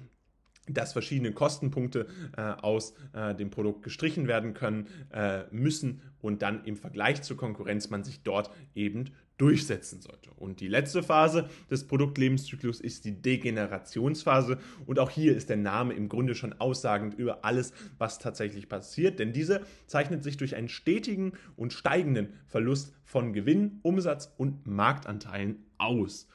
dass 0.67 0.93
verschiedene 0.93 1.31
Kostenpunkte 1.31 2.07
äh, 2.37 2.41
aus 2.41 2.93
äh, 3.13 3.35
dem 3.35 3.49
Produkt 3.49 3.83
gestrichen 3.83 4.27
werden 4.27 4.53
können 4.53 4.87
äh, 5.11 5.43
müssen 5.51 6.01
und 6.21 6.41
dann 6.41 6.63
im 6.65 6.75
Vergleich 6.75 7.21
zur 7.21 7.37
Konkurrenz 7.37 7.89
man 7.89 8.03
sich 8.03 8.23
dort 8.23 8.49
eben 8.73 9.11
durchsetzen 9.37 10.01
sollte. 10.01 10.31
Und 10.37 10.59
die 10.59 10.67
letzte 10.67 11.03
Phase 11.03 11.49
des 11.69 11.85
Produktlebenszyklus 11.87 12.79
ist 12.79 13.05
die 13.05 13.21
Degenerationsphase 13.21 14.57
und 14.85 14.99
auch 14.99 15.09
hier 15.09 15.35
ist 15.35 15.49
der 15.49 15.57
Name 15.57 15.93
im 15.93 16.09
Grunde 16.09 16.35
schon 16.35 16.53
aussagend 16.53 17.15
über 17.15 17.43
alles, 17.43 17.73
was 17.97 18.19
tatsächlich 18.19 18.69
passiert, 18.69 19.19
denn 19.19 19.33
diese 19.33 19.61
zeichnet 19.87 20.23
sich 20.23 20.37
durch 20.37 20.55
einen 20.55 20.69
stetigen 20.69 21.33
und 21.55 21.73
steigenden 21.73 22.29
Verlust 22.47 22.93
von 23.03 23.33
Gewinn, 23.33 23.79
Umsatz 23.81 24.33
und 24.37 24.67
Marktanteilen 24.67 25.65
aus. 25.77 26.27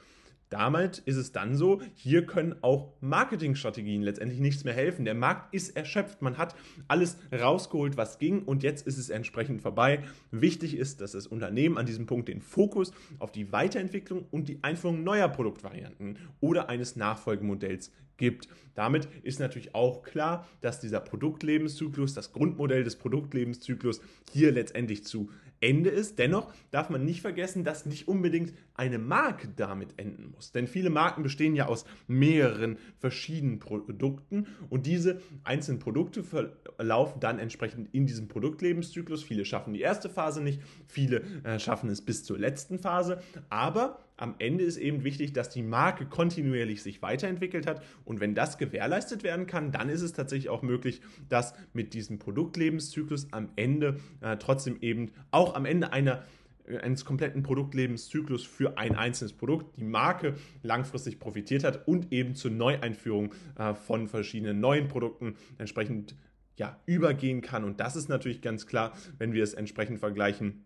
Damit 0.51 0.97
ist 0.97 1.15
es 1.15 1.31
dann 1.31 1.55
so, 1.55 1.81
hier 1.95 2.25
können 2.25 2.55
auch 2.61 2.91
Marketingstrategien 2.99 4.01
letztendlich 4.01 4.41
nichts 4.41 4.65
mehr 4.65 4.73
helfen. 4.73 5.05
Der 5.05 5.13
Markt 5.15 5.53
ist 5.53 5.77
erschöpft, 5.77 6.21
man 6.21 6.37
hat 6.37 6.55
alles 6.89 7.17
rausgeholt, 7.31 7.95
was 7.95 8.19
ging 8.19 8.43
und 8.43 8.61
jetzt 8.61 8.85
ist 8.85 8.97
es 8.97 9.09
entsprechend 9.09 9.61
vorbei. 9.61 10.03
Wichtig 10.29 10.75
ist, 10.75 10.99
dass 10.99 11.13
das 11.13 11.25
Unternehmen 11.25 11.77
an 11.77 11.85
diesem 11.85 12.05
Punkt 12.05 12.27
den 12.27 12.41
Fokus 12.41 12.91
auf 13.17 13.31
die 13.31 13.53
Weiterentwicklung 13.53 14.25
und 14.29 14.49
die 14.49 14.61
Einführung 14.61 15.05
neuer 15.05 15.29
Produktvarianten 15.29 16.17
oder 16.41 16.67
eines 16.67 16.97
Nachfolgemodells 16.97 17.93
gibt. 18.21 18.47
Damit 18.75 19.09
ist 19.23 19.41
natürlich 19.41 19.75
auch 19.75 20.03
klar, 20.03 20.47
dass 20.61 20.79
dieser 20.79 21.01
Produktlebenszyklus, 21.01 22.13
das 22.13 22.31
Grundmodell 22.31 22.85
des 22.85 22.95
Produktlebenszyklus 22.95 23.99
hier 24.31 24.53
letztendlich 24.53 25.03
zu 25.03 25.29
Ende 25.59 25.89
ist. 25.89 26.17
Dennoch 26.17 26.51
darf 26.71 26.89
man 26.89 27.03
nicht 27.03 27.21
vergessen, 27.21 27.63
dass 27.63 27.85
nicht 27.85 28.07
unbedingt 28.07 28.53
eine 28.73 28.97
Marke 28.97 29.49
damit 29.55 29.93
enden 29.97 30.31
muss. 30.31 30.51
Denn 30.51 30.67
viele 30.67 30.89
Marken 30.89 31.21
bestehen 31.21 31.55
ja 31.55 31.67
aus 31.67 31.85
mehreren 32.07 32.77
verschiedenen 32.97 33.59
Produkten 33.59 34.47
und 34.69 34.85
diese 34.87 35.21
einzelnen 35.43 35.79
Produkte 35.79 36.23
verlaufen 36.23 37.19
dann 37.19 37.39
entsprechend 37.39 37.93
in 37.93 38.07
diesem 38.07 38.27
Produktlebenszyklus. 38.27 39.23
Viele 39.23 39.45
schaffen 39.45 39.73
die 39.73 39.81
erste 39.81 40.09
Phase 40.09 40.41
nicht, 40.41 40.61
viele 40.87 41.21
äh, 41.43 41.59
schaffen 41.59 41.89
es 41.89 42.01
bis 42.01 42.23
zur 42.23 42.39
letzten 42.39 42.79
Phase. 42.79 43.21
Aber 43.49 43.99
am 44.21 44.35
Ende 44.37 44.63
ist 44.63 44.77
eben 44.77 45.03
wichtig, 45.03 45.33
dass 45.33 45.49
die 45.49 45.63
Marke 45.63 46.05
kontinuierlich 46.05 46.83
sich 46.83 47.01
weiterentwickelt 47.01 47.65
hat. 47.65 47.83
Und 48.05 48.19
wenn 48.19 48.35
das 48.35 48.59
gewährleistet 48.59 49.23
werden 49.23 49.47
kann, 49.47 49.71
dann 49.71 49.89
ist 49.89 50.01
es 50.01 50.13
tatsächlich 50.13 50.49
auch 50.49 50.61
möglich, 50.61 51.01
dass 51.27 51.55
mit 51.73 51.95
diesem 51.95 52.19
Produktlebenszyklus 52.19 53.33
am 53.33 53.49
Ende 53.55 53.99
äh, 54.21 54.37
trotzdem 54.37 54.77
eben 54.81 55.11
auch 55.31 55.55
am 55.55 55.65
Ende 55.65 55.91
einer 55.91 56.23
äh, 56.67 56.77
eines 56.77 57.03
kompletten 57.03 57.41
Produktlebenszyklus 57.41 58.45
für 58.45 58.77
ein 58.77 58.95
einzelnes 58.95 59.33
Produkt 59.33 59.77
die 59.77 59.83
Marke 59.83 60.35
langfristig 60.61 61.19
profitiert 61.19 61.63
hat 61.63 61.87
und 61.87 62.11
eben 62.13 62.35
zur 62.35 62.51
Neueinführung 62.51 63.33
äh, 63.57 63.73
von 63.73 64.07
verschiedenen 64.07 64.59
neuen 64.59 64.87
Produkten 64.87 65.35
entsprechend 65.57 66.15
ja, 66.57 66.79
übergehen 66.85 67.41
kann. 67.41 67.63
Und 67.63 67.79
das 67.79 67.95
ist 67.95 68.07
natürlich 68.07 68.41
ganz 68.41 68.67
klar, 68.67 68.93
wenn 69.17 69.33
wir 69.33 69.43
es 69.43 69.55
entsprechend 69.55 69.97
vergleichen 69.99 70.63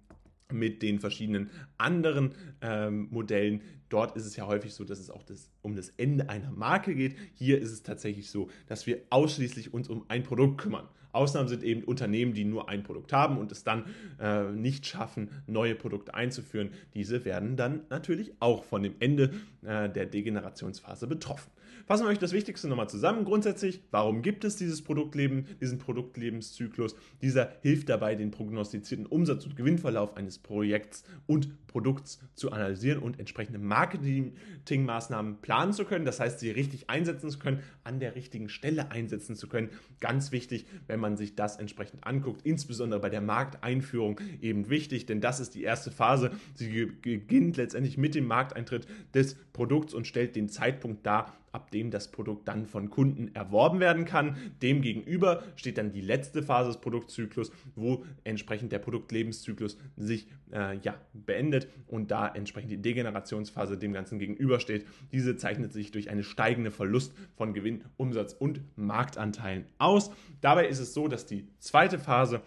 mit 0.52 0.82
den 0.82 1.00
verschiedenen 1.00 1.50
anderen 1.78 2.34
ähm, 2.62 3.08
Modellen. 3.12 3.62
Dort 3.90 4.16
ist 4.16 4.26
es 4.26 4.36
ja 4.36 4.46
häufig 4.48 4.74
so, 4.74 4.84
dass 4.84 5.00
es 5.00 5.10
auch 5.10 5.24
das, 5.24 5.50
um 5.62 5.76
das 5.76 5.90
Ende 5.90 6.30
einer 6.30 6.52
Marke 6.52 6.96
geht. 6.96 7.16
Hier 7.34 7.60
ist 7.60 7.72
es 7.72 7.84
tatsächlich 7.84 8.30
so, 8.30 8.50
dass 8.68 8.86
wir 8.88 9.02
ausschließlich 9.10 9.74
uns 9.74 9.88
um 9.90 10.06
ein 10.08 10.24
Produkt 10.24 10.60
kümmern. 10.60 10.88
Ausnahmen 11.16 11.48
sind 11.48 11.64
eben 11.64 11.84
Unternehmen, 11.84 12.34
die 12.34 12.46
nur 12.46 12.70
ein 12.70 12.84
Produkt 12.84 13.14
haben 13.14 13.38
und 13.38 13.52
es 13.52 13.64
dann 13.64 13.86
äh, 14.20 14.52
nicht 14.52 14.86
schaffen, 14.86 15.30
neue 15.48 15.76
Produkte 15.76 16.14
einzuführen. 16.14 16.70
Diese 16.94 17.26
werden 17.26 17.56
dann 17.56 17.82
natürlich 17.90 18.34
auch 18.40 18.64
von 18.64 18.84
dem 18.84 18.96
Ende 19.00 19.32
äh, 19.64 19.90
der 19.90 20.06
Degenerationsphase 20.06 21.08
betroffen. 21.08 21.52
Fassen 21.86 22.06
wir 22.06 22.10
euch 22.10 22.18
das 22.18 22.32
Wichtigste 22.32 22.68
nochmal 22.68 22.90
zusammen. 22.90 23.26
Grundsätzlich, 23.26 23.80
warum 23.92 24.24
gibt 24.24 24.44
es 24.44 24.56
dieses 24.56 24.82
Produktleben, 24.82 25.46
diesen 25.62 25.78
Produktlebenszyklus? 25.78 26.96
Dieser 27.22 27.52
hilft 27.62 27.90
dabei, 27.90 28.16
den 28.16 28.32
prognostizierten 28.32 29.06
Umsatz- 29.06 29.46
und 29.46 29.56
Gewinnverlauf 29.56 30.18
eines 30.18 30.40
Projekts 30.40 31.04
und 31.28 31.68
Produkts 31.68 32.20
zu 32.34 32.52
analysieren 32.52 33.04
und 33.04 33.20
entsprechende 33.20 33.60
Marketingmaßnahmen 33.60 35.42
planen 35.42 35.74
zu 35.74 35.86
können. 35.86 36.06
Das 36.06 36.20
heißt, 36.20 36.40
sie 36.40 36.50
richtig 36.50 36.90
einsetzen 36.90 37.30
zu 37.30 37.38
können, 37.38 37.60
an 37.84 38.00
der 38.00 38.16
richtigen 38.16 38.50
Stelle 38.50 38.90
einsetzen 38.90 39.36
zu 39.36 39.48
können. 39.48 39.70
Ganz 40.00 40.32
wichtig, 40.32 40.66
wenn 40.88 41.00
man 41.00 41.05
sich 41.16 41.36
das 41.36 41.58
entsprechend 41.58 42.06
anguckt, 42.06 42.42
insbesondere 42.44 43.00
bei 43.00 43.10
der 43.10 43.22
Markteinführung 43.22 44.20
eben 44.42 44.70
wichtig, 44.70 45.06
denn 45.06 45.22
das 45.22 45.40
ist 45.40 45.56
die 45.56 45.64
erste 45.64 45.92
Phase. 45.92 46.32
Sie 46.56 46.86
beginnt 46.86 47.58
letztendlich 47.58 47.98
mit 47.98 48.16
dem 48.16 48.26
Markteintritt 48.26 48.88
des 49.14 49.36
Produkts 49.54 49.94
und 49.94 50.08
stellt 50.08 50.36
den 50.36 50.50
Zeitpunkt 50.50 51.06
dar, 51.06 51.38
ab 51.56 51.72
dem 51.72 51.90
das 51.90 52.12
Produkt 52.12 52.48
dann 52.50 52.66
von 52.66 52.90
Kunden 52.90 53.34
erworben 53.34 53.80
werden 53.80 54.04
kann. 54.04 54.36
Demgegenüber 54.62 55.42
steht 55.56 55.78
dann 55.78 55.94
die 55.94 56.02
letzte 56.02 56.44
Phase 56.44 56.70
des 56.70 56.82
Produktzyklus, 56.82 57.52
wo 57.76 58.04
entsprechend 58.26 58.74
der 58.74 58.80
Produktlebenszyklus 58.80 59.78
sich 59.96 60.28
äh, 60.52 60.78
ja, 60.80 60.96
beendet 61.14 61.70
und 61.88 62.12
da 62.12 62.28
entsprechend 62.28 62.72
die 62.72 62.82
Degenerationsphase 62.82 63.78
dem 63.78 63.94
Ganzen 63.94 64.20
gegenübersteht. 64.20 64.86
Diese 65.14 65.38
zeichnet 65.38 65.72
sich 65.72 65.92
durch 65.92 66.10
eine 66.10 66.24
steigende 66.24 66.72
Verlust 66.72 67.14
von 67.36 67.54
Gewinn, 67.54 67.86
Umsatz 67.96 68.34
und 68.34 68.60
Marktanteilen 68.76 69.66
aus. 69.78 70.12
Dabei 70.42 70.68
ist 70.68 70.80
es 70.80 70.94
so, 70.94 71.08
dass 71.08 71.26
die 71.26 71.48
zweite 71.60 71.98
Phase 71.98 72.42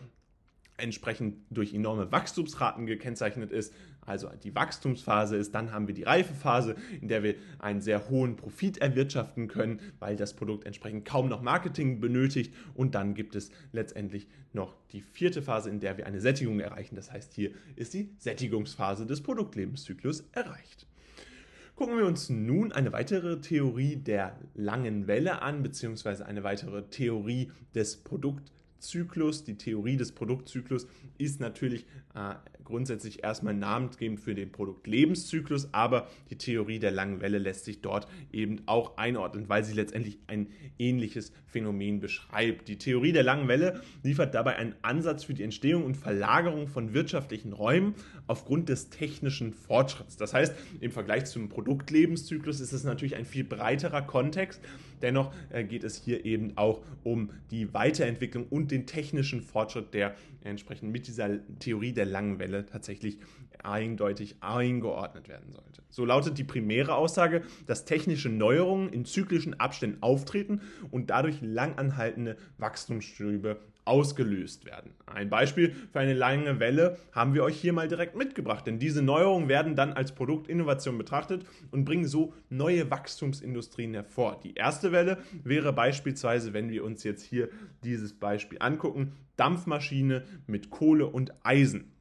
entsprechend 0.76 1.38
durch 1.50 1.74
enorme 1.74 2.12
Wachstumsraten 2.12 2.86
gekennzeichnet 2.86 3.50
ist, 3.50 3.74
also 4.08 4.28
die 4.42 4.54
Wachstumsphase 4.54 5.36
ist, 5.36 5.54
dann 5.54 5.72
haben 5.72 5.86
wir 5.86 5.94
die 5.94 6.04
Reifephase, 6.04 6.76
in 7.00 7.08
der 7.08 7.22
wir 7.22 7.34
einen 7.58 7.80
sehr 7.80 8.08
hohen 8.08 8.36
Profit 8.36 8.78
erwirtschaften 8.78 9.48
können, 9.48 9.80
weil 9.98 10.16
das 10.16 10.34
Produkt 10.34 10.64
entsprechend 10.64 11.04
kaum 11.04 11.28
noch 11.28 11.42
Marketing 11.42 12.00
benötigt 12.00 12.54
und 12.74 12.94
dann 12.94 13.14
gibt 13.14 13.34
es 13.34 13.50
letztendlich 13.72 14.26
noch 14.52 14.74
die 14.92 15.02
vierte 15.02 15.42
Phase, 15.42 15.70
in 15.70 15.80
der 15.80 15.98
wir 15.98 16.06
eine 16.06 16.20
Sättigung 16.20 16.60
erreichen. 16.60 16.96
Das 16.96 17.12
heißt, 17.12 17.34
hier 17.34 17.50
ist 17.76 17.94
die 17.94 18.10
Sättigungsphase 18.18 19.06
des 19.06 19.20
Produktlebenszyklus 19.20 20.24
erreicht. 20.32 20.86
Gucken 21.76 21.96
wir 21.96 22.06
uns 22.06 22.28
nun 22.28 22.72
eine 22.72 22.92
weitere 22.92 23.40
Theorie 23.40 23.96
der 23.96 24.36
langen 24.54 25.06
Welle 25.06 25.42
an, 25.42 25.62
beziehungsweise 25.62 26.26
eine 26.26 26.42
weitere 26.42 26.82
Theorie 26.88 27.52
des 27.74 27.98
Produktzyklus. 27.98 28.58
Zyklus, 28.78 29.44
die 29.44 29.56
Theorie 29.56 29.96
des 29.96 30.12
Produktzyklus 30.12 30.86
ist 31.18 31.40
natürlich 31.40 31.86
äh, 32.14 32.34
grundsätzlich 32.68 33.25
erstmal 33.25 33.54
namensgebend 33.54 34.20
für 34.20 34.34
den 34.34 34.52
Produktlebenszyklus, 34.52 35.70
aber 35.72 36.06
die 36.30 36.37
Theorie 36.37 36.78
der 36.78 36.90
langen 36.90 37.20
Welle 37.20 37.38
lässt 37.38 37.64
sich 37.64 37.80
dort 37.80 38.06
eben 38.30 38.60
auch 38.66 38.98
einordnen, 38.98 39.48
weil 39.48 39.64
sie 39.64 39.75
letztendlich 39.75 40.18
ein 40.26 40.48
ähnliches 40.78 41.32
Phänomen 41.46 41.98
beschreibt. 41.98 42.68
Die 42.68 42.76
Theorie 42.76 43.12
der 43.12 43.22
langen 43.22 43.48
Welle 43.48 43.80
liefert 44.02 44.34
dabei 44.34 44.56
einen 44.56 44.75
Ansatz 44.82 45.25
für 45.25 45.34
die 45.34 45.42
Entstehung 45.42 45.84
und 45.84 45.96
Verlagerung 45.96 46.68
von 46.68 46.92
wirtschaftlichen 46.92 47.54
Räumen 47.54 47.94
aufgrund 48.26 48.68
des 48.68 48.90
technischen 48.90 49.54
Fortschritts. 49.54 50.18
Das 50.18 50.34
heißt, 50.34 50.54
im 50.80 50.92
Vergleich 50.92 51.25
zum 51.25 51.48
Produktlebenszyklus 51.48 52.60
ist 52.60 52.72
es 52.72 52.84
natürlich 52.84 53.16
ein 53.16 53.25
viel 53.25 53.44
breiterer 53.44 54.02
Kontext. 54.02 54.60
Dennoch 55.02 55.32
äh, 55.50 55.64
geht 55.64 55.84
es 55.84 55.96
hier 55.96 56.24
eben 56.24 56.56
auch 56.56 56.82
um 57.04 57.30
die 57.50 57.72
Weiterentwicklung 57.74 58.46
und 58.48 58.70
den 58.70 58.86
technischen 58.86 59.42
Fortschritt, 59.42 59.94
der 59.94 60.14
entsprechend 60.42 60.92
mit 60.92 61.06
dieser 61.06 61.38
Theorie 61.58 61.92
der 61.92 62.06
langen 62.06 62.38
Welle 62.38 62.66
tatsächlich 62.66 63.18
eindeutig 63.62 64.36
eingeordnet 64.40 65.28
werden 65.28 65.50
sollte. 65.50 65.82
So 65.90 66.04
lautet 66.04 66.38
die 66.38 66.44
primäre 66.44 66.94
Aussage, 66.94 67.42
dass 67.66 67.84
technische 67.84 68.28
Neuerungen 68.28 68.90
in 68.90 69.04
zyklischen 69.04 69.58
Abständen 69.58 70.02
auftreten 70.02 70.60
und 70.90 71.10
dadurch 71.10 71.38
langanhaltende 71.40 72.36
Wachstumsströme 72.58 73.56
ausgelöst 73.88 74.66
werden. 74.66 74.92
Ein 75.07 75.30
Beispiel 75.30 75.75
für 75.92 76.00
eine 76.00 76.14
lange 76.14 76.61
Welle 76.61 76.99
haben 77.12 77.35
wir 77.35 77.42
euch 77.42 77.59
hier 77.59 77.73
mal 77.73 77.88
direkt 77.88 78.16
mitgebracht, 78.16 78.66
denn 78.66 78.78
diese 78.78 79.02
Neuerungen 79.02 79.49
werden 79.49 79.75
dann 79.75 79.95
als 79.95 80.12
Produktinnovation 80.14 80.99
betrachtet 80.99 81.47
und 81.71 81.85
bringen 81.85 82.07
so 82.07 82.35
neue 82.50 82.90
Wachstumsindustrien 82.90 83.95
hervor. 83.95 84.40
Die 84.45 84.54
erste 84.54 84.92
Welle 84.92 85.18
wäre 85.42 85.73
beispielsweise, 85.73 86.52
wenn 86.52 86.71
wir 86.71 86.85
uns 86.85 87.02
jetzt 87.02 87.23
hier 87.23 87.49
dieses 87.83 88.12
Beispiel 88.12 88.59
angucken, 88.61 89.14
Dampfmaschine 89.37 90.25
mit 90.47 90.71
Kohle 90.71 91.07
und 91.07 91.33
Eisen. 91.45 91.97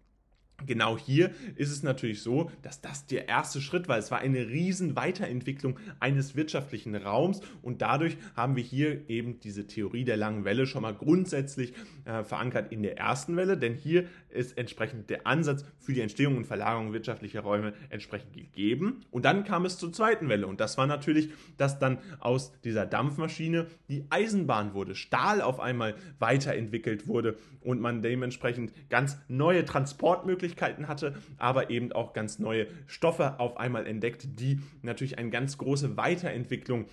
Genau 0.65 0.97
hier 0.97 1.31
ist 1.55 1.71
es 1.71 1.83
natürlich 1.83 2.23
so, 2.23 2.49
dass 2.63 2.81
das 2.81 3.05
der 3.05 3.29
erste 3.29 3.61
Schritt 3.61 3.87
war. 3.87 3.97
Es 3.97 4.09
war 4.09 4.17
eine 4.17 4.47
riesen 4.47 4.95
Weiterentwicklung 4.95 5.77
eines 5.99 6.35
wirtschaftlichen 6.35 6.95
Raums 6.95 7.41
und 7.61 7.83
dadurch 7.83 8.17
haben 8.35 8.55
wir 8.55 8.63
hier 8.63 9.07
eben 9.07 9.39
diese 9.39 9.67
Theorie 9.67 10.03
der 10.03 10.17
langen 10.17 10.45
Welle 10.45 10.65
schon 10.65 10.81
mal 10.81 10.95
grundsätzlich 10.95 11.73
äh, 12.05 12.23
verankert 12.23 12.71
in 12.71 12.81
der 12.81 12.97
ersten 12.97 13.37
Welle, 13.37 13.57
denn 13.57 13.75
hier 13.75 14.05
ist 14.37 14.57
entsprechend 14.57 15.09
der 15.09 15.27
Ansatz 15.27 15.65
für 15.79 15.93
die 15.93 16.01
Entstehung 16.01 16.37
und 16.37 16.45
Verlagerung 16.45 16.93
wirtschaftlicher 16.93 17.41
Räume 17.41 17.73
entsprechend 17.89 18.33
gegeben. 18.33 19.01
Und 19.11 19.25
dann 19.25 19.43
kam 19.43 19.65
es 19.65 19.77
zur 19.77 19.91
zweiten 19.91 20.29
Welle 20.29 20.47
und 20.47 20.59
das 20.61 20.77
war 20.77 20.87
natürlich, 20.87 21.29
dass 21.57 21.79
dann 21.79 21.97
aus 22.19 22.53
dieser 22.63 22.85
Dampfmaschine 22.85 23.67
die 23.89 24.05
Eisenbahn 24.09 24.73
wurde, 24.73 24.95
Stahl 24.95 25.41
auf 25.41 25.59
einmal 25.59 25.95
weiterentwickelt 26.19 27.07
wurde 27.07 27.37
und 27.61 27.81
man 27.81 28.01
dementsprechend 28.01 28.71
ganz 28.89 29.17
neue 29.27 29.65
Transportmöglichkeiten 29.65 30.37
Möglichkeiten 30.37 30.87
hatte, 30.87 31.15
aber 31.37 31.69
eben 31.69 31.91
auch 31.91 32.13
ganz 32.13 32.39
neue 32.39 32.67
Stoffe 32.85 33.39
auf 33.39 33.57
einmal 33.57 33.87
entdeckt, 33.87 34.39
die 34.39 34.59
natürlich 34.81 35.17
eine 35.17 35.29
ganz 35.29 35.57
große 35.57 35.97
Weiterentwicklung 35.97 36.85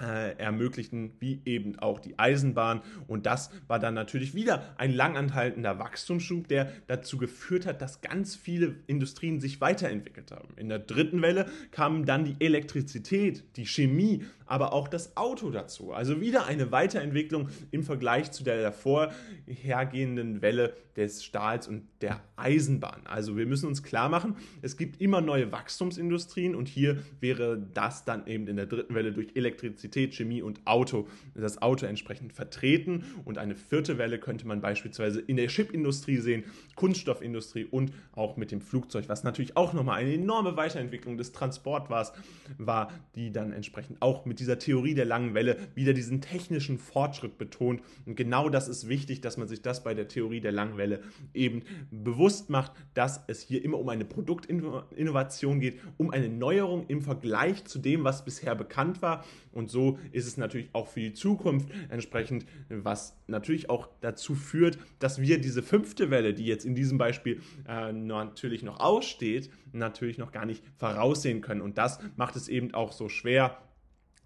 äh, 0.00 0.36
ermöglichten, 0.38 1.12
wie 1.20 1.40
eben 1.44 1.78
auch 1.78 2.00
die 2.00 2.18
Eisenbahn. 2.18 2.82
Und 3.06 3.26
das 3.26 3.50
war 3.68 3.78
dann 3.78 3.94
natürlich 3.94 4.34
wieder 4.34 4.74
ein 4.76 4.92
langanhaltender 4.92 5.78
Wachstumsschub, 5.78 6.48
der 6.48 6.72
dazu 6.86 7.18
geführt 7.18 7.66
hat, 7.66 7.80
dass 7.80 8.00
ganz 8.00 8.34
viele 8.34 8.76
Industrien 8.86 9.40
sich 9.40 9.60
weiterentwickelt 9.60 10.32
haben. 10.32 10.48
In 10.56 10.68
der 10.68 10.80
dritten 10.80 11.22
Welle 11.22 11.46
kamen 11.70 12.06
dann 12.06 12.24
die 12.24 12.36
Elektrizität, 12.44 13.44
die 13.56 13.66
Chemie, 13.66 14.24
aber 14.46 14.72
auch 14.72 14.88
das 14.88 15.16
Auto 15.16 15.50
dazu. 15.50 15.92
Also 15.92 16.20
wieder 16.20 16.46
eine 16.46 16.72
Weiterentwicklung 16.72 17.48
im 17.70 17.82
Vergleich 17.82 18.32
zu 18.32 18.44
der 18.44 18.62
davor 18.62 19.12
hergehenden 19.46 20.42
Welle 20.42 20.74
des 20.96 21.24
Stahls 21.24 21.66
und 21.66 21.82
der 22.00 22.20
Eisenbahn. 22.36 23.02
Also 23.04 23.36
wir 23.36 23.46
müssen 23.46 23.66
uns 23.66 23.82
klar 23.82 24.08
machen, 24.08 24.36
es 24.62 24.76
gibt 24.76 25.00
immer 25.00 25.20
neue 25.20 25.50
Wachstumsindustrien 25.50 26.54
und 26.54 26.68
hier 26.68 27.02
wäre 27.20 27.58
das 27.74 28.04
dann 28.04 28.26
eben 28.26 28.46
in 28.46 28.56
der 28.56 28.66
dritten 28.66 28.94
Welle 28.94 29.12
durch 29.12 29.28
Elektrizität, 29.34 30.14
Chemie 30.14 30.42
und 30.42 30.60
Auto, 30.66 31.08
das 31.34 31.60
Auto 31.60 31.86
entsprechend 31.86 32.32
vertreten. 32.32 33.04
Und 33.24 33.38
eine 33.38 33.56
vierte 33.56 33.98
Welle 33.98 34.18
könnte 34.18 34.46
man 34.46 34.60
beispielsweise 34.60 35.20
in 35.20 35.36
der 35.36 35.48
Chipindustrie 35.48 36.18
sehen, 36.18 36.44
Kunststoffindustrie 36.76 37.64
und 37.64 37.92
auch 38.12 38.36
mit 38.36 38.52
dem 38.52 38.60
Flugzeug, 38.60 39.08
was 39.08 39.24
natürlich 39.24 39.56
auch 39.56 39.72
nochmal 39.72 40.00
eine 40.00 40.14
enorme 40.14 40.56
Weiterentwicklung 40.56 41.16
des 41.16 41.32
Transportwars 41.32 42.12
war, 42.58 42.92
die 43.16 43.32
dann 43.32 43.52
entsprechend 43.52 44.00
auch 44.00 44.26
mit 44.26 44.33
mit 44.34 44.40
dieser 44.40 44.58
Theorie 44.58 44.94
der 44.94 45.04
langen 45.04 45.32
Welle 45.32 45.56
wieder 45.76 45.92
diesen 45.92 46.20
technischen 46.20 46.76
Fortschritt 46.76 47.38
betont. 47.38 47.80
Und 48.04 48.16
genau 48.16 48.48
das 48.48 48.66
ist 48.66 48.88
wichtig, 48.88 49.20
dass 49.20 49.36
man 49.36 49.46
sich 49.46 49.62
das 49.62 49.84
bei 49.84 49.94
der 49.94 50.08
Theorie 50.08 50.40
der 50.40 50.50
langen 50.50 50.76
Welle 50.76 51.02
eben 51.34 51.62
bewusst 51.92 52.50
macht, 52.50 52.72
dass 52.94 53.22
es 53.28 53.42
hier 53.42 53.64
immer 53.64 53.78
um 53.78 53.88
eine 53.88 54.04
Produktinnovation 54.04 55.60
geht, 55.60 55.78
um 55.98 56.10
eine 56.10 56.28
Neuerung 56.28 56.84
im 56.88 57.00
Vergleich 57.00 57.64
zu 57.64 57.78
dem, 57.78 58.02
was 58.02 58.24
bisher 58.24 58.56
bekannt 58.56 59.02
war. 59.02 59.24
Und 59.52 59.70
so 59.70 60.00
ist 60.10 60.26
es 60.26 60.36
natürlich 60.36 60.68
auch 60.72 60.88
für 60.88 60.98
die 60.98 61.12
Zukunft 61.12 61.68
entsprechend, 61.88 62.44
was 62.68 63.16
natürlich 63.28 63.70
auch 63.70 63.88
dazu 64.00 64.34
führt, 64.34 64.78
dass 64.98 65.20
wir 65.20 65.40
diese 65.40 65.62
fünfte 65.62 66.10
Welle, 66.10 66.34
die 66.34 66.46
jetzt 66.46 66.64
in 66.64 66.74
diesem 66.74 66.98
Beispiel 66.98 67.40
äh, 67.68 67.92
natürlich 67.92 68.64
noch 68.64 68.80
aussteht, 68.80 69.48
natürlich 69.70 70.18
noch 70.18 70.32
gar 70.32 70.44
nicht 70.44 70.64
voraussehen 70.76 71.40
können. 71.40 71.60
Und 71.60 71.78
das 71.78 72.00
macht 72.16 72.34
es 72.34 72.48
eben 72.48 72.74
auch 72.74 72.90
so 72.90 73.08
schwer, 73.08 73.58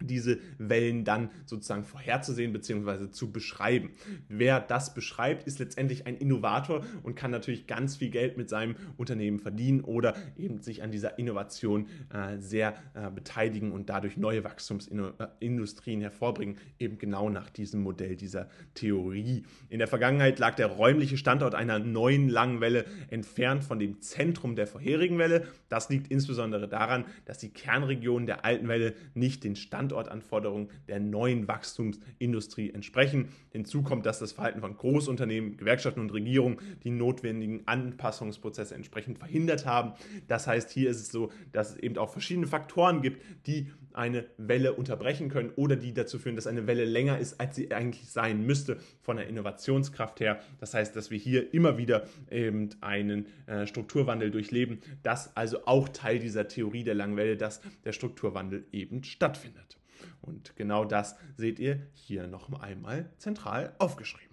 diese 0.01 0.39
Wellen 0.57 1.03
dann 1.03 1.29
sozusagen 1.45 1.83
vorherzusehen 1.83 2.53
bzw. 2.53 3.11
zu 3.11 3.31
beschreiben. 3.31 3.91
Wer 4.27 4.59
das 4.59 4.93
beschreibt, 4.93 5.47
ist 5.47 5.59
letztendlich 5.59 6.07
ein 6.07 6.15
Innovator 6.15 6.83
und 7.03 7.15
kann 7.15 7.31
natürlich 7.31 7.67
ganz 7.67 7.97
viel 7.97 8.09
Geld 8.09 8.37
mit 8.37 8.49
seinem 8.49 8.75
Unternehmen 8.97 9.39
verdienen 9.39 9.81
oder 9.81 10.15
eben 10.37 10.61
sich 10.61 10.83
an 10.83 10.91
dieser 10.91 11.19
Innovation 11.19 11.87
äh, 12.13 12.37
sehr 12.39 12.75
äh, 12.93 13.11
beteiligen 13.11 13.71
und 13.71 13.89
dadurch 13.89 14.17
neue 14.17 14.43
Wachstumsindustrien 14.43 16.01
hervorbringen, 16.01 16.57
eben 16.79 16.97
genau 16.97 17.29
nach 17.29 17.49
diesem 17.49 17.81
Modell 17.81 18.15
dieser 18.15 18.49
Theorie. 18.73 19.43
In 19.69 19.79
der 19.79 19.87
Vergangenheit 19.87 20.39
lag 20.39 20.55
der 20.55 20.67
räumliche 20.67 21.17
Standort 21.17 21.55
einer 21.55 21.79
neuen 21.79 22.29
langen 22.29 22.61
Welle 22.61 22.85
entfernt 23.09 23.63
von 23.63 23.79
dem 23.79 24.01
Zentrum 24.01 24.55
der 24.55 24.67
vorherigen 24.67 25.17
Welle. 25.17 25.47
Das 25.67 25.89
liegt 25.89 26.09
insbesondere 26.11 26.67
daran, 26.67 27.05
dass 27.25 27.37
die 27.37 27.49
Kernregionen 27.49 28.25
der 28.25 28.45
alten 28.45 28.67
Welle 28.67 28.93
nicht 29.13 29.43
den 29.43 29.55
Standort 29.55 29.88
Standortanforderungen 29.89 30.69
der 30.87 30.99
neuen 30.99 31.47
Wachstumsindustrie 31.47 32.71
entsprechen. 32.71 33.29
Hinzu 33.51 33.81
kommt, 33.81 34.05
dass 34.05 34.19
das 34.19 34.31
Verhalten 34.31 34.61
von 34.61 34.77
Großunternehmen, 34.77 35.57
Gewerkschaften 35.57 35.99
und 35.99 36.13
Regierungen 36.13 36.57
die 36.83 36.91
notwendigen 36.91 37.63
Anpassungsprozesse 37.65 38.75
entsprechend 38.75 39.17
verhindert 39.17 39.65
haben. 39.65 39.93
Das 40.27 40.47
heißt, 40.47 40.69
hier 40.71 40.89
ist 40.89 40.99
es 41.01 41.09
so, 41.09 41.31
dass 41.51 41.71
es 41.71 41.77
eben 41.77 41.97
auch 41.97 42.11
verschiedene 42.11 42.47
Faktoren 42.47 43.01
gibt, 43.01 43.21
die 43.47 43.67
eine 43.93 44.25
Welle 44.37 44.73
unterbrechen 44.73 45.29
können 45.29 45.51
oder 45.55 45.75
die 45.75 45.93
dazu 45.93 46.19
führen, 46.19 46.35
dass 46.35 46.47
eine 46.47 46.67
Welle 46.67 46.85
länger 46.85 47.17
ist, 47.17 47.39
als 47.39 47.55
sie 47.55 47.71
eigentlich 47.71 48.09
sein 48.09 48.45
müsste 48.45 48.77
von 49.01 49.17
der 49.17 49.27
Innovationskraft 49.27 50.19
her. 50.19 50.39
Das 50.59 50.73
heißt, 50.73 50.95
dass 50.95 51.11
wir 51.11 51.17
hier 51.17 51.53
immer 51.53 51.77
wieder 51.77 52.07
eben 52.29 52.69
einen 52.81 53.25
äh, 53.47 53.65
Strukturwandel 53.65 54.31
durchleben. 54.31 54.79
Das 55.03 55.35
also 55.35 55.65
auch 55.65 55.89
Teil 55.89 56.19
dieser 56.19 56.47
Theorie 56.47 56.83
der 56.83 56.95
langen 56.95 57.17
Welle, 57.17 57.35
dass 57.35 57.61
der 57.83 57.91
Strukturwandel 57.91 58.65
eben 58.71 59.03
stattfindet. 59.03 59.78
Und 60.21 60.55
genau 60.55 60.85
das 60.85 61.15
seht 61.37 61.59
ihr 61.59 61.87
hier 61.93 62.27
noch 62.27 62.51
einmal 62.61 63.09
zentral 63.17 63.75
aufgeschrieben. 63.79 64.28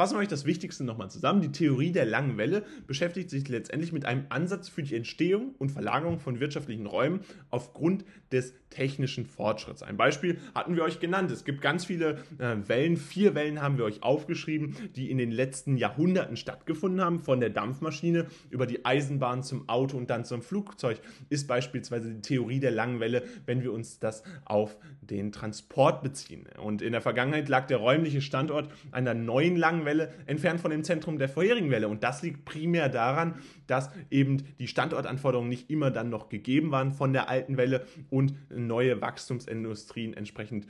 Fassen 0.00 0.14
wir 0.16 0.20
euch 0.20 0.28
das 0.28 0.46
Wichtigste 0.46 0.82
nochmal 0.82 1.10
zusammen. 1.10 1.42
Die 1.42 1.52
Theorie 1.52 1.92
der 1.92 2.06
langen 2.06 2.38
Welle 2.38 2.64
beschäftigt 2.86 3.28
sich 3.28 3.46
letztendlich 3.50 3.92
mit 3.92 4.06
einem 4.06 4.24
Ansatz 4.30 4.66
für 4.66 4.82
die 4.82 4.96
Entstehung 4.96 5.54
und 5.58 5.68
Verlagerung 5.68 6.18
von 6.18 6.40
wirtschaftlichen 6.40 6.86
Räumen 6.86 7.20
aufgrund 7.50 8.06
des 8.32 8.54
technischen 8.70 9.26
Fortschritts. 9.26 9.82
Ein 9.82 9.98
Beispiel 9.98 10.38
hatten 10.54 10.74
wir 10.74 10.84
euch 10.84 11.00
genannt. 11.00 11.30
Es 11.30 11.44
gibt 11.44 11.60
ganz 11.60 11.84
viele 11.84 12.18
äh, 12.38 12.56
Wellen, 12.66 12.96
vier 12.96 13.34
Wellen 13.34 13.60
haben 13.60 13.76
wir 13.76 13.84
euch 13.84 14.02
aufgeschrieben, 14.02 14.74
die 14.96 15.10
in 15.10 15.18
den 15.18 15.32
letzten 15.32 15.76
Jahrhunderten 15.76 16.38
stattgefunden 16.38 17.02
haben. 17.02 17.18
Von 17.18 17.40
der 17.40 17.50
Dampfmaschine 17.50 18.24
über 18.48 18.66
die 18.66 18.86
Eisenbahn 18.86 19.42
zum 19.42 19.68
Auto 19.68 19.98
und 19.98 20.08
dann 20.08 20.24
zum 20.24 20.40
Flugzeug 20.40 20.98
ist 21.28 21.46
beispielsweise 21.46 22.14
die 22.14 22.22
Theorie 22.22 22.60
der 22.60 22.70
langen 22.70 23.00
Welle, 23.00 23.24
wenn 23.44 23.62
wir 23.62 23.72
uns 23.72 23.98
das 23.98 24.22
auf 24.46 24.78
den 25.02 25.30
Transport 25.30 26.02
beziehen. 26.02 26.46
Und 26.62 26.80
in 26.80 26.92
der 26.92 27.02
Vergangenheit 27.02 27.50
lag 27.50 27.66
der 27.66 27.78
räumliche 27.78 28.22
Standort 28.22 28.70
einer 28.92 29.12
neuen 29.12 29.56
langen 29.56 29.84
Welle 29.84 29.89
Welle 29.90 30.12
entfernt 30.26 30.60
von 30.60 30.70
dem 30.70 30.84
Zentrum 30.84 31.18
der 31.18 31.28
vorherigen 31.28 31.70
Welle. 31.70 31.88
Und 31.88 32.04
das 32.04 32.22
liegt 32.22 32.44
primär 32.44 32.88
daran, 32.88 33.34
dass 33.66 33.90
eben 34.10 34.44
die 34.58 34.68
Standortanforderungen 34.68 35.48
nicht 35.48 35.68
immer 35.68 35.90
dann 35.90 36.08
noch 36.08 36.28
gegeben 36.28 36.70
waren 36.70 36.92
von 36.92 37.12
der 37.12 37.28
alten 37.28 37.56
Welle 37.56 37.86
und 38.08 38.34
neue 38.50 39.00
Wachstumsindustrien 39.00 40.14
entsprechend 40.14 40.66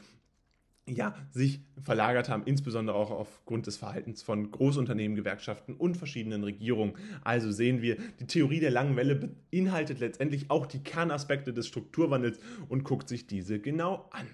ja, 0.88 1.14
sich 1.30 1.60
verlagert 1.82 2.28
haben, 2.28 2.42
insbesondere 2.46 2.96
auch 2.96 3.10
aufgrund 3.10 3.66
des 3.66 3.76
Verhaltens 3.76 4.22
von 4.22 4.50
Großunternehmen, 4.50 5.14
Gewerkschaften 5.14 5.74
und 5.74 5.96
verschiedenen 5.96 6.42
Regierungen. 6.42 6.94
Also 7.22 7.52
sehen 7.52 7.82
wir, 7.82 7.96
die 8.18 8.26
Theorie 8.26 8.58
der 8.58 8.70
langen 8.70 8.96
Welle 8.96 9.14
beinhaltet 9.52 10.00
letztendlich 10.00 10.50
auch 10.50 10.66
die 10.66 10.82
Kernaspekte 10.82 11.52
des 11.52 11.68
Strukturwandels 11.68 12.40
und 12.68 12.82
guckt 12.82 13.08
sich 13.08 13.26
diese 13.26 13.60
genau 13.60 14.08
an. 14.10 14.26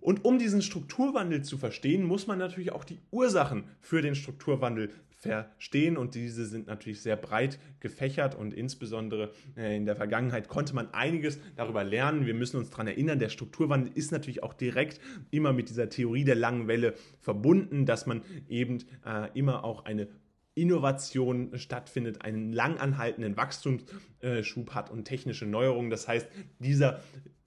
Und 0.00 0.24
um 0.24 0.38
diesen 0.38 0.62
Strukturwandel 0.62 1.42
zu 1.42 1.58
verstehen, 1.58 2.04
muss 2.04 2.26
man 2.26 2.38
natürlich 2.38 2.72
auch 2.72 2.84
die 2.84 2.98
Ursachen 3.10 3.64
für 3.80 4.02
den 4.02 4.14
Strukturwandel 4.14 4.90
verstehen 5.20 5.98
und 5.98 6.14
diese 6.14 6.46
sind 6.46 6.66
natürlich 6.66 7.02
sehr 7.02 7.16
breit 7.16 7.58
gefächert 7.80 8.34
und 8.34 8.54
insbesondere 8.54 9.32
äh, 9.54 9.76
in 9.76 9.84
der 9.84 9.94
Vergangenheit 9.94 10.48
konnte 10.48 10.74
man 10.74 10.94
einiges 10.94 11.38
darüber 11.56 11.84
lernen. 11.84 12.24
Wir 12.24 12.32
müssen 12.32 12.56
uns 12.56 12.70
daran 12.70 12.86
erinnern, 12.86 13.18
der 13.18 13.28
Strukturwandel 13.28 13.92
ist 13.94 14.12
natürlich 14.12 14.42
auch 14.42 14.54
direkt 14.54 14.98
immer 15.30 15.52
mit 15.52 15.68
dieser 15.68 15.90
Theorie 15.90 16.24
der 16.24 16.36
langen 16.36 16.68
Welle 16.68 16.94
verbunden, 17.20 17.84
dass 17.84 18.06
man 18.06 18.22
eben 18.48 18.78
äh, 19.04 19.28
immer 19.34 19.62
auch 19.62 19.84
eine 19.84 20.08
Innovation 20.54 21.56
stattfindet, 21.58 22.22
einen 22.22 22.52
langanhaltenden 22.52 23.36
Wachstumsschub 23.36 24.74
hat 24.74 24.90
und 24.90 25.04
technische 25.04 25.46
Neuerungen. 25.46 25.90
Das 25.90 26.08
heißt, 26.08 26.28
dieser 26.58 27.00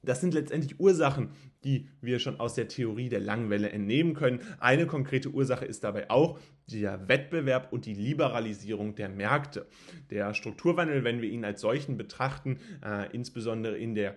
das 0.03 0.21
sind 0.21 0.33
letztendlich 0.33 0.79
Ursachen, 0.79 1.29
die 1.63 1.87
wir 2.01 2.19
schon 2.19 2.39
aus 2.39 2.55
der 2.55 2.67
Theorie 2.67 3.09
der 3.09 3.21
Langwelle 3.21 3.69
entnehmen 3.69 4.13
können. 4.13 4.41
Eine 4.59 4.85
konkrete 4.85 5.29
Ursache 5.29 5.65
ist 5.65 5.83
dabei 5.83 6.09
auch 6.09 6.39
der 6.67 7.07
Wettbewerb 7.07 7.71
und 7.71 7.85
die 7.85 7.93
Liberalisierung 7.93 8.95
der 8.95 9.09
Märkte. 9.09 9.65
Der 10.09 10.33
Strukturwandel, 10.33 11.03
wenn 11.03 11.21
wir 11.21 11.29
ihn 11.29 11.45
als 11.45 11.61
solchen 11.61 11.97
betrachten, 11.97 12.59
äh, 12.83 13.13
insbesondere 13.13 13.77
in 13.77 13.95
der 13.95 14.15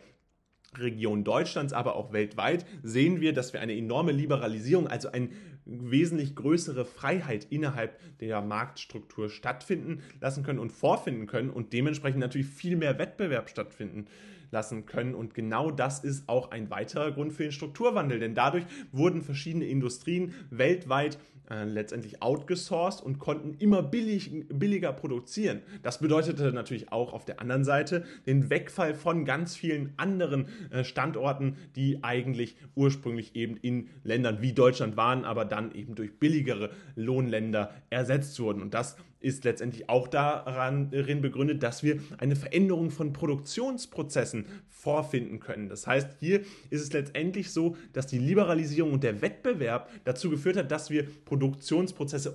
Region 0.77 1.25
Deutschlands, 1.25 1.73
aber 1.73 1.97
auch 1.97 2.13
weltweit, 2.13 2.67
sehen 2.83 3.21
wir, 3.21 3.33
dass 3.33 3.53
wir 3.53 3.61
eine 3.61 3.77
enorme 3.77 4.13
Liberalisierung, 4.13 4.89
also 4.89 5.11
eine 5.11 5.31
wesentlich 5.65 6.37
größere 6.37 6.85
Freiheit 6.85 7.47
innerhalb 7.51 7.99
der 8.19 8.41
Marktstruktur 8.43 9.31
stattfinden 9.31 10.03
lassen 10.21 10.43
können 10.43 10.59
und 10.59 10.71
vorfinden 10.71 11.27
können 11.27 11.51
und 11.51 11.73
dementsprechend 11.73 12.21
natürlich 12.21 12.47
viel 12.47 12.77
mehr 12.77 12.99
Wettbewerb 12.99 13.49
stattfinden 13.49 14.07
lassen 14.51 14.87
können. 14.87 15.15
Und 15.15 15.35
genau 15.35 15.71
das 15.71 16.05
ist 16.05 16.29
auch 16.29 16.51
ein 16.51 16.71
weiterer 16.71 17.13
Grund 17.13 17.33
für 17.33 17.45
den 17.45 17.53
Strukturwandel, 17.53 18.19
denn 18.19 18.35
dadurch 18.35 18.65
wurden 18.93 19.23
verschiedene 19.23 19.67
Industrien 19.67 20.35
weltweit 20.51 21.19
äh, 21.51 21.65
letztendlich 21.65 22.23
outgesourced 22.23 23.05
und 23.05 23.19
konnten 23.19 23.55
immer 23.59 23.83
billig, 23.83 24.31
billiger 24.49 24.93
produzieren. 24.93 25.61
Das 25.83 25.99
bedeutete 25.99 26.53
natürlich 26.53 26.93
auch 26.93 27.13
auf 27.13 27.25
der 27.25 27.41
anderen 27.41 27.65
Seite 27.65 28.05
den 28.27 28.51
Wegfall 28.51 28.95
von 28.95 29.25
ganz 29.25 29.55
vielen 29.55 29.93
anderen 29.97 30.49
äh, 30.71 30.83
Standorten, 30.83 31.57
die 31.77 32.03
eigentlich 32.03 32.57
ursprünglich 32.75 33.37
eben 33.37 33.57
in 33.57 33.89
Ländern 34.03 34.43
wie 34.43 34.53
Deutschland 34.53 34.97
waren, 34.97 35.25
aber 35.25 35.45
dann 35.45 35.73
eben 35.73 35.95
durch 35.95 36.19
billigere 36.19 36.71
Lohnländer 36.95 37.73
ersetzt 37.91 38.39
wurden. 38.41 38.61
Und 38.63 38.75
das 38.75 38.97
ist 39.27 39.45
letztendlich 39.45 39.89
auch 39.89 40.09
daran 40.09 40.91
begründet, 40.91 41.63
dass 41.63 41.83
wir 41.83 41.99
eine 42.19 42.37
Veränderung 42.37 42.91
von 42.91 43.13
Produktionsprozessen 43.13 44.47
vorfinden 44.69 45.41
können. 45.41 45.69
Das 45.69 45.87
heißt, 45.87 46.19
hier 46.21 46.43
ist 46.71 46.83
es 46.83 46.93
letztendlich 46.93 47.51
so, 47.51 47.77
dass 47.93 48.07
die 48.07 48.19
Liberalisierung 48.19 48.93
und 48.93 49.03
der 49.03 49.23
Wettbewerb 49.23 49.91
dazu 50.05 50.31
geführt 50.31 50.57
hat, 50.57 50.71
dass 50.71 50.91
wir 50.91 51.07
Produktionsprozesse 51.25 51.36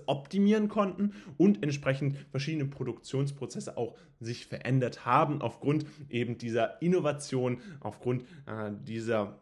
optimieren 0.06 0.68
konnten 0.68 1.14
und 1.38 1.64
entsprechend 1.64 2.18
verschiedene 2.32 2.66
Produktionsprozesse 2.66 3.78
auch 3.78 3.96
sich 4.20 4.46
verändert 4.46 5.06
haben 5.06 5.42
aufgrund 5.42 5.86
eben 6.10 6.38
dieser 6.38 6.82
Innovation, 6.82 7.60
aufgrund 7.80 8.24
äh, 8.46 8.72
dieser 8.86 9.40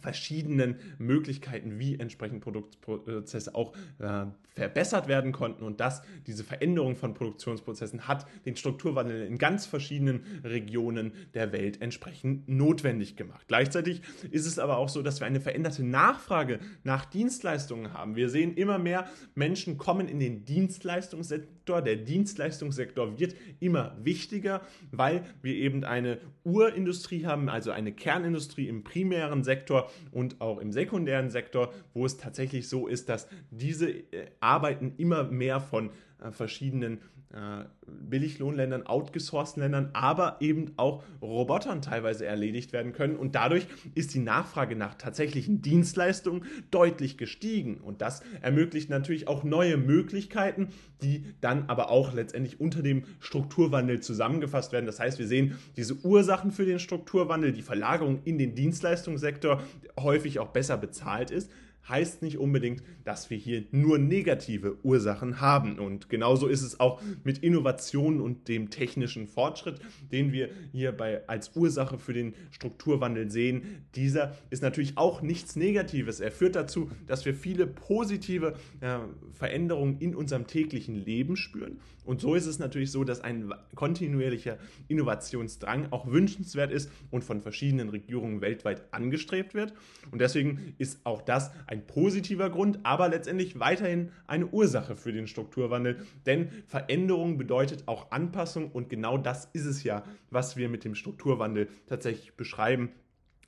verschiedenen 0.00 0.76
Möglichkeiten, 0.98 1.78
wie 1.78 1.98
entsprechend 1.98 2.40
Produktprozesse 2.40 3.54
auch 3.54 3.74
äh, 3.98 4.26
verbessert 4.54 5.06
werden 5.06 5.32
konnten 5.32 5.62
und 5.62 5.80
dass 5.80 6.02
diese 6.26 6.42
Veränderung 6.42 6.96
von 6.96 7.14
Produktionsprozessen 7.14 8.08
hat 8.08 8.26
den 8.46 8.56
Strukturwandel 8.56 9.26
in 9.26 9.36
ganz 9.36 9.66
verschiedenen 9.66 10.22
Regionen 10.44 11.12
der 11.34 11.52
Welt 11.52 11.82
entsprechend 11.82 12.48
notwendig 12.48 13.16
gemacht. 13.16 13.44
Gleichzeitig 13.48 14.00
ist 14.30 14.46
es 14.46 14.58
aber 14.58 14.78
auch 14.78 14.88
so, 14.88 15.02
dass 15.02 15.20
wir 15.20 15.26
eine 15.26 15.40
veränderte 15.40 15.84
Nachfrage 15.84 16.58
nach 16.84 17.04
Dienstleistungen 17.04 17.92
haben. 17.92 18.16
Wir 18.16 18.30
sehen 18.30 18.54
immer 18.54 18.78
mehr 18.78 19.08
Menschen 19.34 19.76
kommen 19.76 20.08
in 20.08 20.20
den 20.20 20.46
Dienstleistungssektor. 20.46 21.82
Der 21.82 21.96
Dienstleistungssektor 21.96 23.18
wird 23.18 23.34
immer 23.60 23.96
wichtiger, 24.00 24.62
weil 24.90 25.24
wir 25.42 25.54
eben 25.54 25.84
eine 25.84 26.18
Urindustrie 26.44 27.26
haben, 27.26 27.50
also 27.50 27.72
eine 27.72 27.92
Kernindustrie 27.92 28.68
im 28.68 28.84
primären 28.84 29.44
Sektor 29.44 29.75
und 30.12 30.40
auch 30.40 30.58
im 30.58 30.72
sekundären 30.72 31.30
Sektor, 31.30 31.72
wo 31.94 32.04
es 32.06 32.16
tatsächlich 32.16 32.68
so 32.68 32.86
ist, 32.86 33.08
dass 33.08 33.28
diese 33.50 33.90
äh, 33.90 34.28
Arbeiten 34.40 34.94
immer 34.96 35.24
mehr 35.24 35.60
von 35.60 35.90
äh, 36.22 36.30
verschiedenen 36.30 37.00
äh, 37.32 37.64
Billiglohnländern, 37.86 38.86
outgesourcten 38.86 39.62
Ländern, 39.62 39.90
aber 39.92 40.36
eben 40.40 40.72
auch 40.76 41.02
Robotern 41.20 41.82
teilweise 41.82 42.24
erledigt 42.24 42.72
werden 42.72 42.92
können. 42.92 43.16
Und 43.16 43.34
dadurch 43.34 43.66
ist 43.94 44.14
die 44.14 44.20
Nachfrage 44.20 44.76
nach 44.76 44.94
tatsächlichen 44.94 45.60
Dienstleistungen 45.60 46.44
deutlich 46.70 47.18
gestiegen. 47.18 47.78
Und 47.78 48.00
das 48.00 48.22
ermöglicht 48.42 48.90
natürlich 48.90 49.28
auch 49.28 49.44
neue 49.44 49.76
Möglichkeiten, 49.76 50.68
die 51.02 51.24
dann 51.40 51.68
aber 51.68 51.90
auch 51.90 52.12
letztendlich 52.12 52.60
unter 52.60 52.82
dem 52.82 53.04
Strukturwandel 53.18 54.00
zusammengefasst 54.00 54.72
werden. 54.72 54.86
Das 54.86 55.00
heißt, 55.00 55.18
wir 55.18 55.26
sehen 55.26 55.58
diese 55.76 55.94
Ursachen 56.04 56.52
für 56.52 56.64
den 56.64 56.78
Strukturwandel, 56.78 57.52
die 57.52 57.62
Verlagerung 57.62 58.20
in 58.24 58.38
den 58.38 58.54
Dienstleistungssektor, 58.54 59.62
häufig 59.98 60.38
auch 60.38 60.48
besser 60.48 60.76
bezahlt 60.76 61.30
ist 61.30 61.50
heißt 61.88 62.22
nicht 62.22 62.38
unbedingt, 62.38 62.82
dass 63.04 63.30
wir 63.30 63.36
hier 63.36 63.64
nur 63.70 63.98
negative 63.98 64.76
Ursachen 64.82 65.40
haben. 65.40 65.78
Und 65.78 66.08
genauso 66.08 66.46
ist 66.48 66.62
es 66.62 66.80
auch 66.80 67.00
mit 67.24 67.38
Innovationen 67.38 68.20
und 68.20 68.48
dem 68.48 68.70
technischen 68.70 69.26
Fortschritt, 69.26 69.80
den 70.10 70.32
wir 70.32 70.50
hierbei 70.72 71.26
als 71.28 71.54
Ursache 71.56 71.98
für 71.98 72.12
den 72.12 72.34
Strukturwandel 72.50 73.30
sehen. 73.30 73.84
Dieser 73.94 74.36
ist 74.50 74.62
natürlich 74.62 74.98
auch 74.98 75.22
nichts 75.22 75.56
Negatives. 75.56 76.20
Er 76.20 76.32
führt 76.32 76.56
dazu, 76.56 76.90
dass 77.06 77.24
wir 77.24 77.34
viele 77.34 77.66
positive 77.66 78.54
äh, 78.80 78.98
Veränderungen 79.32 79.98
in 79.98 80.14
unserem 80.14 80.46
täglichen 80.46 80.94
Leben 80.94 81.36
spüren. 81.36 81.78
Und 82.06 82.20
so 82.20 82.34
ist 82.34 82.46
es 82.46 82.58
natürlich 82.58 82.92
so, 82.92 83.02
dass 83.02 83.20
ein 83.20 83.52
kontinuierlicher 83.74 84.58
Innovationsdrang 84.88 85.88
auch 85.90 86.06
wünschenswert 86.06 86.70
ist 86.70 86.90
und 87.10 87.24
von 87.24 87.42
verschiedenen 87.42 87.88
Regierungen 87.88 88.40
weltweit 88.40 88.82
angestrebt 88.92 89.54
wird. 89.54 89.74
Und 90.12 90.20
deswegen 90.20 90.74
ist 90.78 91.04
auch 91.04 91.20
das 91.20 91.50
ein 91.66 91.75
ein 91.76 91.86
positiver 91.86 92.50
Grund, 92.50 92.80
aber 92.84 93.08
letztendlich 93.08 93.58
weiterhin 93.60 94.10
eine 94.26 94.46
Ursache 94.46 94.96
für 94.96 95.12
den 95.12 95.26
Strukturwandel. 95.26 95.98
Denn 96.24 96.48
Veränderung 96.66 97.38
bedeutet 97.38 97.84
auch 97.86 98.10
Anpassung 98.10 98.70
und 98.70 98.88
genau 98.88 99.18
das 99.18 99.46
ist 99.52 99.66
es 99.66 99.82
ja, 99.84 100.02
was 100.30 100.56
wir 100.56 100.68
mit 100.68 100.84
dem 100.84 100.94
Strukturwandel 100.94 101.68
tatsächlich 101.86 102.34
beschreiben 102.34 102.90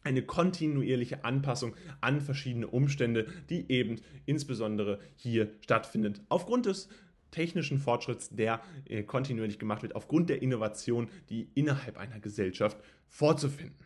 eine 0.04 0.22
kontinuierliche 0.22 1.24
Anpassung 1.24 1.74
an 2.00 2.20
verschiedene 2.20 2.68
Umstände, 2.68 3.26
die 3.50 3.70
eben 3.70 4.00
insbesondere 4.24 5.00
hier 5.16 5.50
stattfindet. 5.60 6.22
Aufgrund 6.28 6.66
des 6.66 6.88
technischen 7.30 7.78
Fortschritts, 7.78 8.30
der 8.30 8.62
äh, 8.88 9.02
kontinuierlich 9.02 9.58
gemacht 9.58 9.82
wird, 9.82 9.94
aufgrund 9.94 10.30
der 10.30 10.40
Innovation, 10.40 11.10
die 11.28 11.50
innerhalb 11.54 11.98
einer 11.98 12.20
Gesellschaft 12.20 12.78
vorzufinden 13.08 13.76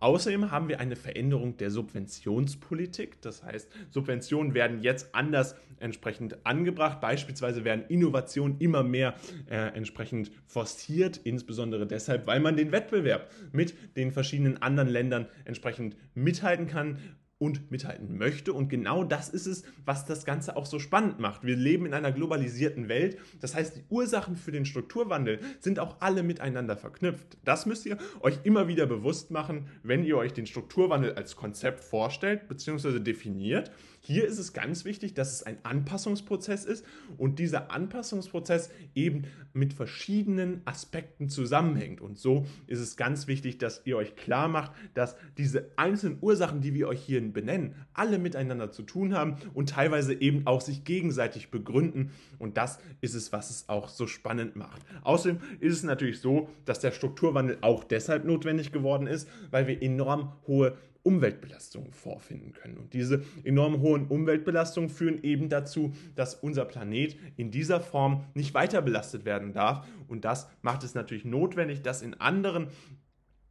Außerdem 0.00 0.50
haben 0.50 0.68
wir 0.68 0.80
eine 0.80 0.96
Veränderung 0.96 1.56
der 1.56 1.70
Subventionspolitik. 1.70 3.20
Das 3.22 3.42
heißt, 3.42 3.70
Subventionen 3.90 4.54
werden 4.54 4.82
jetzt 4.82 5.14
anders 5.14 5.56
entsprechend 5.78 6.44
angebracht. 6.44 7.00
Beispielsweise 7.00 7.64
werden 7.64 7.84
Innovationen 7.88 8.58
immer 8.58 8.82
mehr 8.82 9.14
äh, 9.48 9.56
entsprechend 9.74 10.30
forciert, 10.46 11.18
insbesondere 11.24 11.86
deshalb, 11.86 12.26
weil 12.26 12.40
man 12.40 12.56
den 12.56 12.72
Wettbewerb 12.72 13.30
mit 13.52 13.74
den 13.96 14.12
verschiedenen 14.12 14.60
anderen 14.60 14.88
Ländern 14.88 15.26
entsprechend 15.44 15.96
mithalten 16.14 16.66
kann 16.66 16.98
und 17.38 17.70
mithalten 17.70 18.16
möchte. 18.16 18.52
Und 18.52 18.68
genau 18.68 19.04
das 19.04 19.28
ist 19.28 19.46
es, 19.46 19.64
was 19.84 20.04
das 20.04 20.24
Ganze 20.24 20.56
auch 20.56 20.66
so 20.66 20.78
spannend 20.78 21.18
macht. 21.18 21.44
Wir 21.44 21.56
leben 21.56 21.86
in 21.86 21.94
einer 21.94 22.12
globalisierten 22.12 22.88
Welt. 22.88 23.18
Das 23.40 23.54
heißt, 23.54 23.76
die 23.76 23.84
Ursachen 23.88 24.36
für 24.36 24.52
den 24.52 24.64
Strukturwandel 24.64 25.40
sind 25.60 25.78
auch 25.78 25.96
alle 26.00 26.22
miteinander 26.22 26.76
verknüpft. 26.76 27.38
Das 27.44 27.66
müsst 27.66 27.86
ihr 27.86 27.98
euch 28.20 28.38
immer 28.44 28.68
wieder 28.68 28.86
bewusst 28.86 29.30
machen, 29.30 29.68
wenn 29.82 30.04
ihr 30.04 30.16
euch 30.16 30.32
den 30.32 30.46
Strukturwandel 30.46 31.14
als 31.14 31.36
Konzept 31.36 31.80
vorstellt 31.80 32.48
bzw. 32.48 33.00
definiert. 33.00 33.70
Hier 34.06 34.26
ist 34.26 34.38
es 34.38 34.52
ganz 34.52 34.84
wichtig, 34.84 35.14
dass 35.14 35.32
es 35.32 35.42
ein 35.44 35.56
Anpassungsprozess 35.62 36.66
ist 36.66 36.84
und 37.16 37.38
dieser 37.38 37.70
Anpassungsprozess 37.70 38.70
eben 38.94 39.22
mit 39.54 39.72
verschiedenen 39.72 40.60
Aspekten 40.66 41.30
zusammenhängt. 41.30 42.02
Und 42.02 42.18
so 42.18 42.44
ist 42.66 42.80
es 42.80 42.98
ganz 42.98 43.28
wichtig, 43.28 43.56
dass 43.56 43.80
ihr 43.86 43.96
euch 43.96 44.14
klar 44.14 44.48
macht, 44.48 44.72
dass 44.92 45.16
diese 45.38 45.70
einzelnen 45.76 46.18
Ursachen, 46.20 46.60
die 46.60 46.74
wir 46.74 46.86
euch 46.86 47.00
hier 47.00 47.22
benennen, 47.32 47.76
alle 47.94 48.18
miteinander 48.18 48.70
zu 48.70 48.82
tun 48.82 49.14
haben 49.14 49.38
und 49.54 49.70
teilweise 49.70 50.12
eben 50.12 50.46
auch 50.46 50.60
sich 50.60 50.84
gegenseitig 50.84 51.50
begründen. 51.50 52.10
Und 52.38 52.58
das 52.58 52.80
ist 53.00 53.14
es, 53.14 53.32
was 53.32 53.48
es 53.48 53.70
auch 53.70 53.88
so 53.88 54.06
spannend 54.06 54.54
macht. 54.54 54.82
Außerdem 55.02 55.40
ist 55.60 55.72
es 55.72 55.82
natürlich 55.82 56.20
so, 56.20 56.50
dass 56.66 56.78
der 56.78 56.92
Strukturwandel 56.92 57.56
auch 57.62 57.84
deshalb 57.84 58.26
notwendig 58.26 58.70
geworden 58.70 59.06
ist, 59.06 59.30
weil 59.50 59.66
wir 59.66 59.80
enorm 59.80 60.34
hohe 60.46 60.76
Umweltbelastungen 61.04 61.92
vorfinden 61.92 62.52
können. 62.52 62.78
Und 62.78 62.94
diese 62.94 63.22
enorm 63.44 63.80
hohen 63.80 64.06
Umweltbelastungen 64.08 64.90
führen 64.90 65.22
eben 65.22 65.48
dazu, 65.48 65.94
dass 66.16 66.34
unser 66.34 66.64
Planet 66.64 67.16
in 67.36 67.50
dieser 67.50 67.80
Form 67.80 68.24
nicht 68.34 68.54
weiter 68.54 68.82
belastet 68.82 69.24
werden 69.24 69.52
darf. 69.52 69.86
Und 70.08 70.24
das 70.24 70.48
macht 70.62 70.82
es 70.82 70.94
natürlich 70.94 71.24
notwendig, 71.24 71.82
dass 71.82 72.02
in 72.02 72.14
anderen 72.14 72.68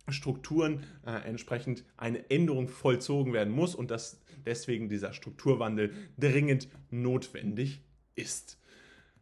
Strukturen 0.09 0.83
äh, 1.05 1.11
entsprechend 1.27 1.85
eine 1.95 2.29
Änderung 2.29 2.67
vollzogen 2.67 3.31
werden 3.31 3.53
muss 3.53 3.75
und 3.75 3.91
dass 3.91 4.19
deswegen 4.45 4.89
dieser 4.89 5.13
Strukturwandel 5.13 5.93
dringend 6.17 6.67
notwendig 6.89 7.81
ist. 8.15 8.59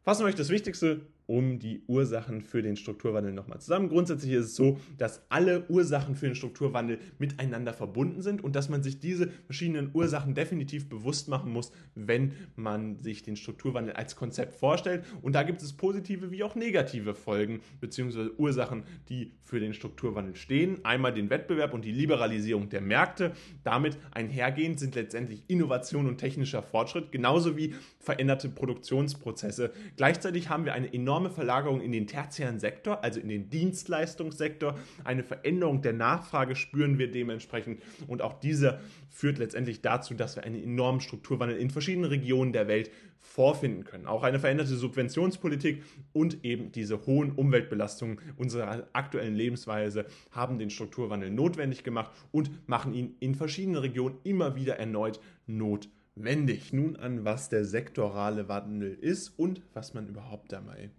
Fassen 0.04 0.24
wir 0.24 0.30
euch 0.30 0.36
das 0.36 0.50
Wichtigste 0.50 1.02
um 1.32 1.60
die 1.60 1.82
Ursachen 1.88 2.42
für 2.42 2.62
den 2.62 2.76
Strukturwandel 2.76 3.32
nochmal 3.32 3.62
zusammen. 3.62 3.88
Grundsätzlich 3.88 4.34
ist 4.34 4.48
es 4.48 4.56
so, 4.58 4.78
dass 4.98 5.22
alle 5.30 5.66
Ursachen 5.70 6.18
für 6.18 6.26
den 6.26 6.36
Strukturwandel 6.36 7.00
miteinander 7.20 7.72
verbunden 7.72 8.22
sind 8.22 8.44
und 8.44 8.54
dass 8.54 8.68
man 8.68 8.84
sich 8.84 9.00
diese 9.00 9.30
verschiedenen 9.46 9.92
Ursachen 9.94 10.34
definitiv 10.34 10.90
bewusst 10.90 11.30
machen 11.30 11.54
muss, 11.54 11.72
wenn 11.96 12.34
man 12.58 13.02
sich 13.02 13.24
den 13.24 13.38
Strukturwandel 13.38 13.94
als 13.94 14.18
Konzept 14.18 14.56
vorstellt. 14.56 15.06
Und 15.22 15.34
da 15.34 15.44
gibt 15.44 15.62
es 15.62 15.72
positive 15.72 16.32
wie 16.32 16.44
auch 16.44 16.56
negative 16.56 17.16
Folgen 17.16 17.62
bzw. 17.80 18.32
Ursachen, 18.38 18.84
die 19.08 19.32
für 19.42 19.62
den 19.62 19.74
Strukturwandel 19.74 20.36
stehen. 20.36 20.84
Einmal 20.84 21.14
den 21.14 21.30
Wettbewerb 21.30 21.74
und 21.74 21.86
die 21.86 21.94
Liberalisierung 21.94 22.68
der 22.68 22.82
Märkte. 22.82 23.32
Damit 23.64 23.98
einhergehend 24.12 24.82
sind 24.82 24.96
letztendlich 24.96 25.46
Innovation 25.48 26.08
und 26.08 26.18
technischer 26.18 26.62
Fortschritt, 26.62 27.14
genauso 27.14 27.56
wie 27.56 27.74
veränderte 28.00 28.50
Produktionsprozesse. 28.50 29.72
Gleichzeitig 29.96 30.50
haben 30.50 30.66
wir 30.66 30.74
eine 30.74 30.94
enorme 30.94 31.21
enorme 31.22 31.30
Verlagerung 31.30 31.82
in 31.82 31.92
den 31.92 32.08
tertiären 32.08 32.60
Sektor, 32.60 33.04
also 33.04 33.20
in 33.20 33.30
den 33.30 33.50
Dienstleistungssektor. 33.50 34.78
Eine 35.04 35.24
Veränderung 35.24 35.82
der 35.84 35.94
Nachfrage 35.94 36.56
spüren 36.56 36.98
wir 36.98 37.12
dementsprechend 37.12 37.82
und 38.08 38.24
auch 38.24 38.40
diese 38.40 38.80
führt 39.10 39.38
letztendlich 39.38 39.82
dazu, 39.82 40.16
dass 40.16 40.36
wir 40.36 40.44
einen 40.44 40.62
enormen 40.62 41.02
Strukturwandel 41.02 41.58
in 41.58 41.70
verschiedenen 41.70 42.10
Regionen 42.10 42.54
der 42.54 42.68
Welt 42.68 42.90
vorfinden 43.20 43.84
können. 43.84 44.08
Auch 44.08 44.24
eine 44.24 44.40
veränderte 44.40 44.76
Subventionspolitik 44.76 45.84
und 46.12 46.44
eben 46.44 46.72
diese 46.72 47.06
hohen 47.06 47.32
Umweltbelastungen 47.34 48.18
unserer 48.38 48.88
aktuellen 48.94 49.36
Lebensweise 49.36 50.06
haben 50.32 50.58
den 50.58 50.72
Strukturwandel 50.72 51.30
notwendig 51.30 51.84
gemacht 51.84 52.10
und 52.32 52.50
machen 52.68 52.96
ihn 52.96 53.16
in 53.20 53.36
verschiedenen 53.36 53.78
Regionen 53.78 54.18
immer 54.24 54.56
wieder 54.56 54.80
erneut 54.80 55.20
notwendig. 55.46 56.74
Nun 56.74 56.96
an, 56.96 57.24
was 57.24 57.50
der 57.50 57.64
sektorale 57.64 58.50
Wandel 58.50 58.96
ist 58.96 59.38
und 59.38 59.62
was 59.74 59.94
man 59.94 60.08
überhaupt 60.08 60.52
dabei 60.52 60.90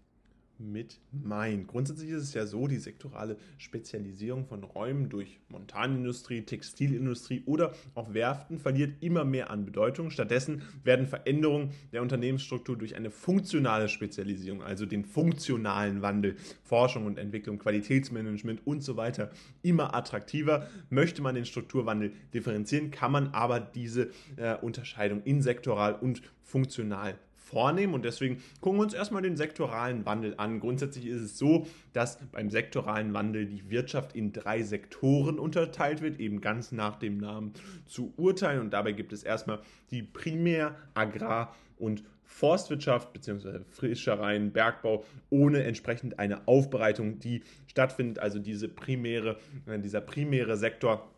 mit 0.71 1.01
meint. 1.11 1.67
Grundsätzlich 1.69 2.11
ist 2.11 2.23
es 2.23 2.35
ja 2.35 2.47
so, 2.47 2.67
die 2.67 2.77
sektorale 2.77 3.37
Spezialisierung 3.59 4.47
von 4.47 4.63
Räumen 4.63 5.09
durch 5.09 5.41
Montanindustrie, 5.49 6.43
Textilindustrie 6.43 7.43
oder 7.47 7.73
auch 7.95 8.15
Werften 8.15 8.59
verliert 8.59 9.03
immer 9.03 9.25
mehr 9.25 9.51
an 9.51 9.65
Bedeutung. 9.65 10.11
Stattdessen 10.11 10.63
werden 10.85 11.07
Veränderungen 11.07 11.71
der 11.93 12.03
Unternehmensstruktur 12.03 12.77
durch 12.77 12.97
eine 12.97 13.11
funktionale 13.11 13.89
Spezialisierung, 13.89 14.63
also 14.63 14.87
den 14.87 15.05
funktionalen 15.05 16.03
Wandel, 16.03 16.37
Forschung 16.63 17.07
und 17.07 17.19
Entwicklung, 17.19 17.59
Qualitätsmanagement 17.59 18.67
und 18.67 18.83
so 18.83 18.97
weiter 18.97 19.31
immer 19.63 19.95
attraktiver. 19.95 20.69
Möchte 20.91 21.23
man 21.23 21.35
den 21.35 21.45
Strukturwandel 21.45 22.13
differenzieren, 22.33 22.91
kann 22.91 23.13
man 23.13 23.29
aber 23.29 23.61
diese 23.61 24.11
äh, 24.37 24.57
Unterscheidung 24.61 25.23
in 25.25 25.43
sektoral 25.43 25.95
und 25.95 26.23
funktional 26.43 27.19
vornehmen 27.53 27.93
und 27.93 28.05
deswegen 28.05 28.43
gucken 28.61 28.79
wir 28.79 28.85
uns 28.85 28.95
erstmal 28.95 29.23
den 29.23 29.37
sektoralen 29.37 30.07
Wandel 30.07 30.35
an. 30.39 30.59
Grundsätzlich 30.59 31.07
ist 31.07 31.21
es 31.21 31.39
so, 31.39 31.67
dass 31.93 32.19
beim 32.33 32.51
sektoralen 32.51 33.13
Wandel 33.13 33.47
die 33.47 33.69
Wirtschaft 33.71 34.17
in 34.17 34.33
drei 34.33 34.63
Sektoren 34.63 35.39
unterteilt 35.39 36.01
wird, 36.01 36.19
eben 36.19 36.41
ganz 36.41 36.73
nach 36.73 36.97
dem 36.97 37.19
Namen 37.19 37.53
zu 37.87 38.15
urteilen 38.17 38.61
und 38.61 38.71
dabei 38.71 38.93
gibt 38.93 39.13
es 39.13 39.23
erstmal 39.23 39.61
die 39.91 40.03
Primär-, 40.03 40.75
Agrar- 40.95 41.55
und 41.79 42.03
Forstwirtschaft 42.25 43.13
bzw. 43.13 43.61
Fischereien, 43.71 44.53
Bergbau 44.53 45.05
ohne 45.29 45.65
entsprechend 45.65 46.19
eine 46.19 46.49
Aufbereitung, 46.49 47.19
die 47.19 47.43
stattfindet. 47.67 48.19
Also 48.19 48.39
diese 48.39 48.69
primäre, 48.69 49.37
äh, 49.67 49.79
dieser 49.79 50.01
primäre 50.01 50.57
Sektor 50.57 51.12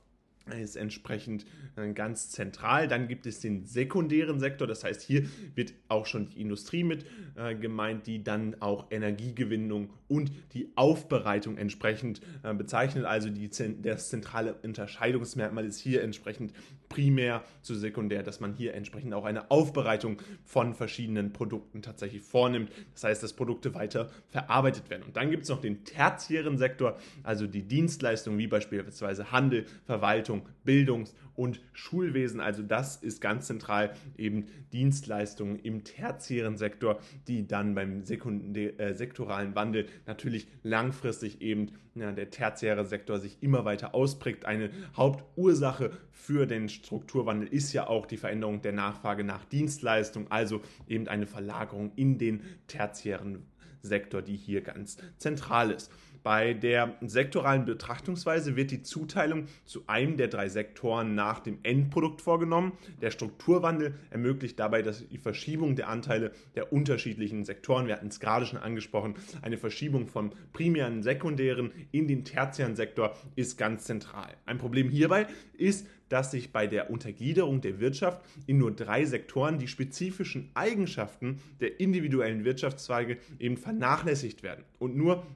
ist 0.52 0.76
entsprechend 0.76 1.46
äh, 1.76 1.92
ganz 1.92 2.30
zentral. 2.30 2.88
Dann 2.88 3.08
gibt 3.08 3.26
es 3.26 3.40
den 3.40 3.64
sekundären 3.64 4.40
Sektor, 4.40 4.66
das 4.66 4.84
heißt, 4.84 5.02
hier 5.02 5.26
wird 5.54 5.72
auch 5.88 6.06
schon 6.06 6.28
die 6.30 6.40
Industrie 6.40 6.84
mit 6.84 7.06
äh, 7.36 7.54
gemeint, 7.54 8.06
die 8.06 8.22
dann 8.22 8.60
auch 8.60 8.90
Energiegewinnung 8.90 9.90
und 10.08 10.30
die 10.52 10.68
Aufbereitung 10.76 11.56
entsprechend 11.56 12.20
äh, 12.42 12.52
bezeichnet. 12.54 13.04
Also 13.04 13.30
die, 13.30 13.48
das 13.82 14.08
zentrale 14.10 14.54
Unterscheidungsmerkmal 14.62 15.64
ist 15.64 15.78
hier 15.78 16.02
entsprechend 16.02 16.52
primär 16.88 17.42
zu 17.62 17.74
sekundär, 17.74 18.22
dass 18.22 18.40
man 18.40 18.54
hier 18.54 18.74
entsprechend 18.74 19.14
auch 19.14 19.24
eine 19.24 19.50
Aufbereitung 19.50 20.20
von 20.44 20.74
verschiedenen 20.74 21.32
Produkten 21.32 21.82
tatsächlich 21.82 22.22
vornimmt. 22.22 22.70
Das 22.92 23.04
heißt, 23.04 23.22
dass 23.22 23.32
Produkte 23.32 23.74
weiter 23.74 24.10
verarbeitet 24.28 24.90
werden. 24.90 25.02
Und 25.04 25.16
dann 25.16 25.30
gibt 25.30 25.44
es 25.44 25.48
noch 25.48 25.60
den 25.60 25.84
tertiären 25.84 26.58
Sektor, 26.58 26.98
also 27.22 27.46
die 27.46 27.62
Dienstleistungen 27.62 28.38
wie 28.38 28.46
beispielsweise 28.46 29.32
Handel, 29.32 29.66
Verwaltung, 29.86 30.33
Bildungs- 30.64 31.14
und 31.34 31.60
Schulwesen. 31.72 32.40
Also 32.40 32.62
das 32.62 32.96
ist 32.96 33.20
ganz 33.20 33.46
zentral 33.46 33.94
eben 34.16 34.46
Dienstleistungen 34.72 35.58
im 35.58 35.84
tertiären 35.84 36.56
Sektor, 36.56 37.00
die 37.26 37.46
dann 37.46 37.74
beim 37.74 38.02
äh, 38.02 38.94
sektoralen 38.94 39.54
Wandel 39.54 39.86
natürlich 40.06 40.46
langfristig 40.62 41.40
eben 41.40 41.72
ja, 41.94 42.12
der 42.12 42.30
tertiäre 42.30 42.86
Sektor 42.86 43.18
sich 43.18 43.38
immer 43.40 43.64
weiter 43.64 43.94
ausprägt. 43.94 44.44
Eine 44.44 44.70
Hauptursache 44.96 45.90
für 46.10 46.46
den 46.46 46.68
Strukturwandel 46.68 47.48
ist 47.48 47.72
ja 47.72 47.86
auch 47.86 48.06
die 48.06 48.16
Veränderung 48.16 48.62
der 48.62 48.72
Nachfrage 48.72 49.24
nach 49.24 49.44
Dienstleistungen, 49.44 50.30
also 50.30 50.60
eben 50.88 51.08
eine 51.08 51.26
Verlagerung 51.26 51.92
in 51.96 52.18
den 52.18 52.42
tertiären 52.66 53.44
Sektor, 53.82 54.22
die 54.22 54.36
hier 54.36 54.62
ganz 54.62 54.96
zentral 55.18 55.70
ist. 55.70 55.92
Bei 56.24 56.54
der 56.54 56.96
sektoralen 57.02 57.66
Betrachtungsweise 57.66 58.56
wird 58.56 58.70
die 58.70 58.82
Zuteilung 58.82 59.44
zu 59.66 59.82
einem 59.86 60.16
der 60.16 60.28
drei 60.28 60.48
Sektoren 60.48 61.14
nach 61.14 61.38
dem 61.38 61.58
Endprodukt 61.62 62.22
vorgenommen. 62.22 62.72
Der 63.02 63.10
Strukturwandel 63.10 63.94
ermöglicht 64.08 64.58
dabei 64.58 64.80
die 64.80 65.18
Verschiebung 65.18 65.76
der 65.76 65.90
Anteile 65.90 66.32
der 66.54 66.72
unterschiedlichen 66.72 67.44
Sektoren. 67.44 67.86
Wir 67.86 67.96
hatten 67.96 68.08
es 68.08 68.20
gerade 68.20 68.46
schon 68.46 68.58
angesprochen. 68.58 69.16
Eine 69.42 69.58
Verschiebung 69.58 70.06
vom 70.06 70.32
primären, 70.54 71.02
sekundären 71.02 71.72
in 71.92 72.08
den 72.08 72.24
tertiären 72.24 72.74
Sektor 72.74 73.14
ist 73.36 73.58
ganz 73.58 73.84
zentral. 73.84 74.34
Ein 74.46 74.56
Problem 74.56 74.88
hierbei 74.88 75.26
ist, 75.58 75.86
dass 76.08 76.30
sich 76.30 76.52
bei 76.52 76.66
der 76.66 76.90
Untergliederung 76.90 77.60
der 77.60 77.80
Wirtschaft 77.80 78.24
in 78.46 78.56
nur 78.56 78.74
drei 78.74 79.04
Sektoren 79.04 79.58
die 79.58 79.68
spezifischen 79.68 80.50
Eigenschaften 80.54 81.42
der 81.60 81.80
individuellen 81.80 82.46
Wirtschaftszweige 82.46 83.18
eben 83.38 83.58
vernachlässigt 83.58 84.42
werden 84.42 84.64
und 84.78 84.96
nur 84.96 85.26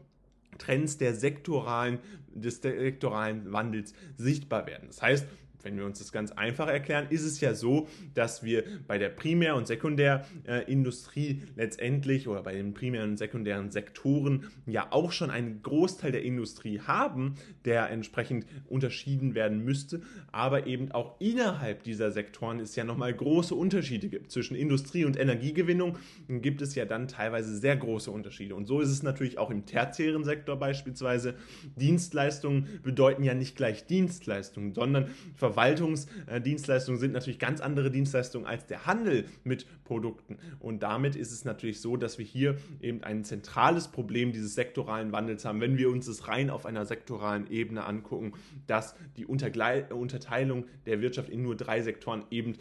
Trends 0.59 0.99
der 0.99 1.15
sektoralen, 1.15 1.99
des 2.35 2.61
sektoralen 2.61 3.53
Wandels 3.53 3.95
sichtbar 4.17 4.67
werden. 4.67 4.89
Das 4.89 5.03
heißt, 5.03 5.27
wenn 5.63 5.77
wir 5.77 5.85
uns 5.85 5.99
das 5.99 6.13
ganz 6.13 6.33
einfach 6.33 6.69
erklären, 6.69 7.07
ist 7.11 7.25
es 7.25 7.41
ja 7.41 7.55
so, 7.55 7.89
dass 8.15 8.43
wir 8.43 8.65
bei 8.87 8.99
der 8.99 9.09
Primär- 9.09 9.57
und 9.57 9.67
Sekundärindustrie 9.67 11.43
letztendlich 11.57 12.29
oder 12.29 12.43
bei 12.43 12.55
den 12.55 12.75
primären 12.75 13.11
und 13.11 13.17
sekundären 13.17 13.71
Sektoren 13.71 14.47
ja 14.67 14.89
auch 14.91 15.13
schon 15.13 15.31
einen 15.31 15.63
Großteil 15.63 16.13
der 16.13 16.23
Industrie 16.23 16.81
haben, 16.81 17.35
der 17.65 17.91
entsprechend 17.91 18.47
unterschieden 18.69 19.35
werden 19.35 19.65
müsste, 19.65 20.03
aber 20.33 20.67
eben 20.67 20.93
auch 20.93 21.21
innerhalb 21.21 21.83
dieser 21.83 22.13
Sektoren 22.13 22.61
es 22.61 22.77
ja 22.77 22.85
nochmal 22.85 23.13
große 23.13 23.55
Unterschiede 23.55 24.09
gibt. 24.09 24.31
Zwischen 24.31 24.57
Industrie 24.57 25.05
und 25.05 25.19
Energiegewinnung 25.19 25.99
gibt 26.29 26.63
es 26.63 26.75
ja 26.75 26.85
dann 26.85 27.09
teilweise 27.09 27.57
sehr 27.57 27.77
große 27.77 28.11
Unterschiede. 28.11 28.55
Und 28.55 28.67
so 28.67 28.81
ist 28.81 28.91
es 28.91 29.03
natürlich 29.03 29.39
auch 29.39 29.51
im 29.51 29.67
tertiären 29.67 30.25
Sektor 30.25 30.57
beispielsweise. 30.57 31.35
Dienstleistungen 31.77 32.81
bedeuten 32.83 33.23
ja 33.23 33.35
nicht 33.35 33.57
gleich 33.57 33.87
Dienstleistungen, 33.87 34.75
sondern 34.75 35.09
Verwaltungsdienstleistungen 35.49 37.01
sind 37.01 37.13
natürlich 37.13 37.39
ganz 37.39 37.61
andere 37.61 37.91
Dienstleistungen 37.91 38.47
als 38.47 38.67
der 38.67 38.87
Handel 38.87 39.25
mit 39.45 39.67
Produkten. 39.85 40.37
Und 40.61 40.83
damit 40.83 41.17
ist 41.17 41.33
es 41.33 41.45
natürlich 41.45 41.81
so, 41.81 41.97
dass 41.97 42.19
wir 42.19 42.25
hier 42.25 42.57
eben 42.81 43.03
ein 43.03 43.25
zentrales 43.25 43.89
Problem 43.89 44.33
dieses 44.33 44.55
sektoralen 44.55 45.13
Wandels 45.13 45.45
haben, 45.45 45.61
wenn 45.61 45.79
wir 45.79 45.91
uns 45.91 46.07
das 46.07 46.29
rein 46.29 46.51
auf 46.51 46.67
einer 46.67 46.85
sektoralen 46.85 47.51
Ebene 47.51 47.85
angucken, 47.85 48.33
dass 48.67 48.95
die 49.17 49.25
Untergle 49.25 49.87
Unterteilung 49.95 50.67
der 50.87 51.01
Wirtschaft 51.01 51.31
in 51.31 51.43
nur 51.43 51.57
drei 51.57 51.83
Sektoren 51.83 52.25
eben 52.31 52.57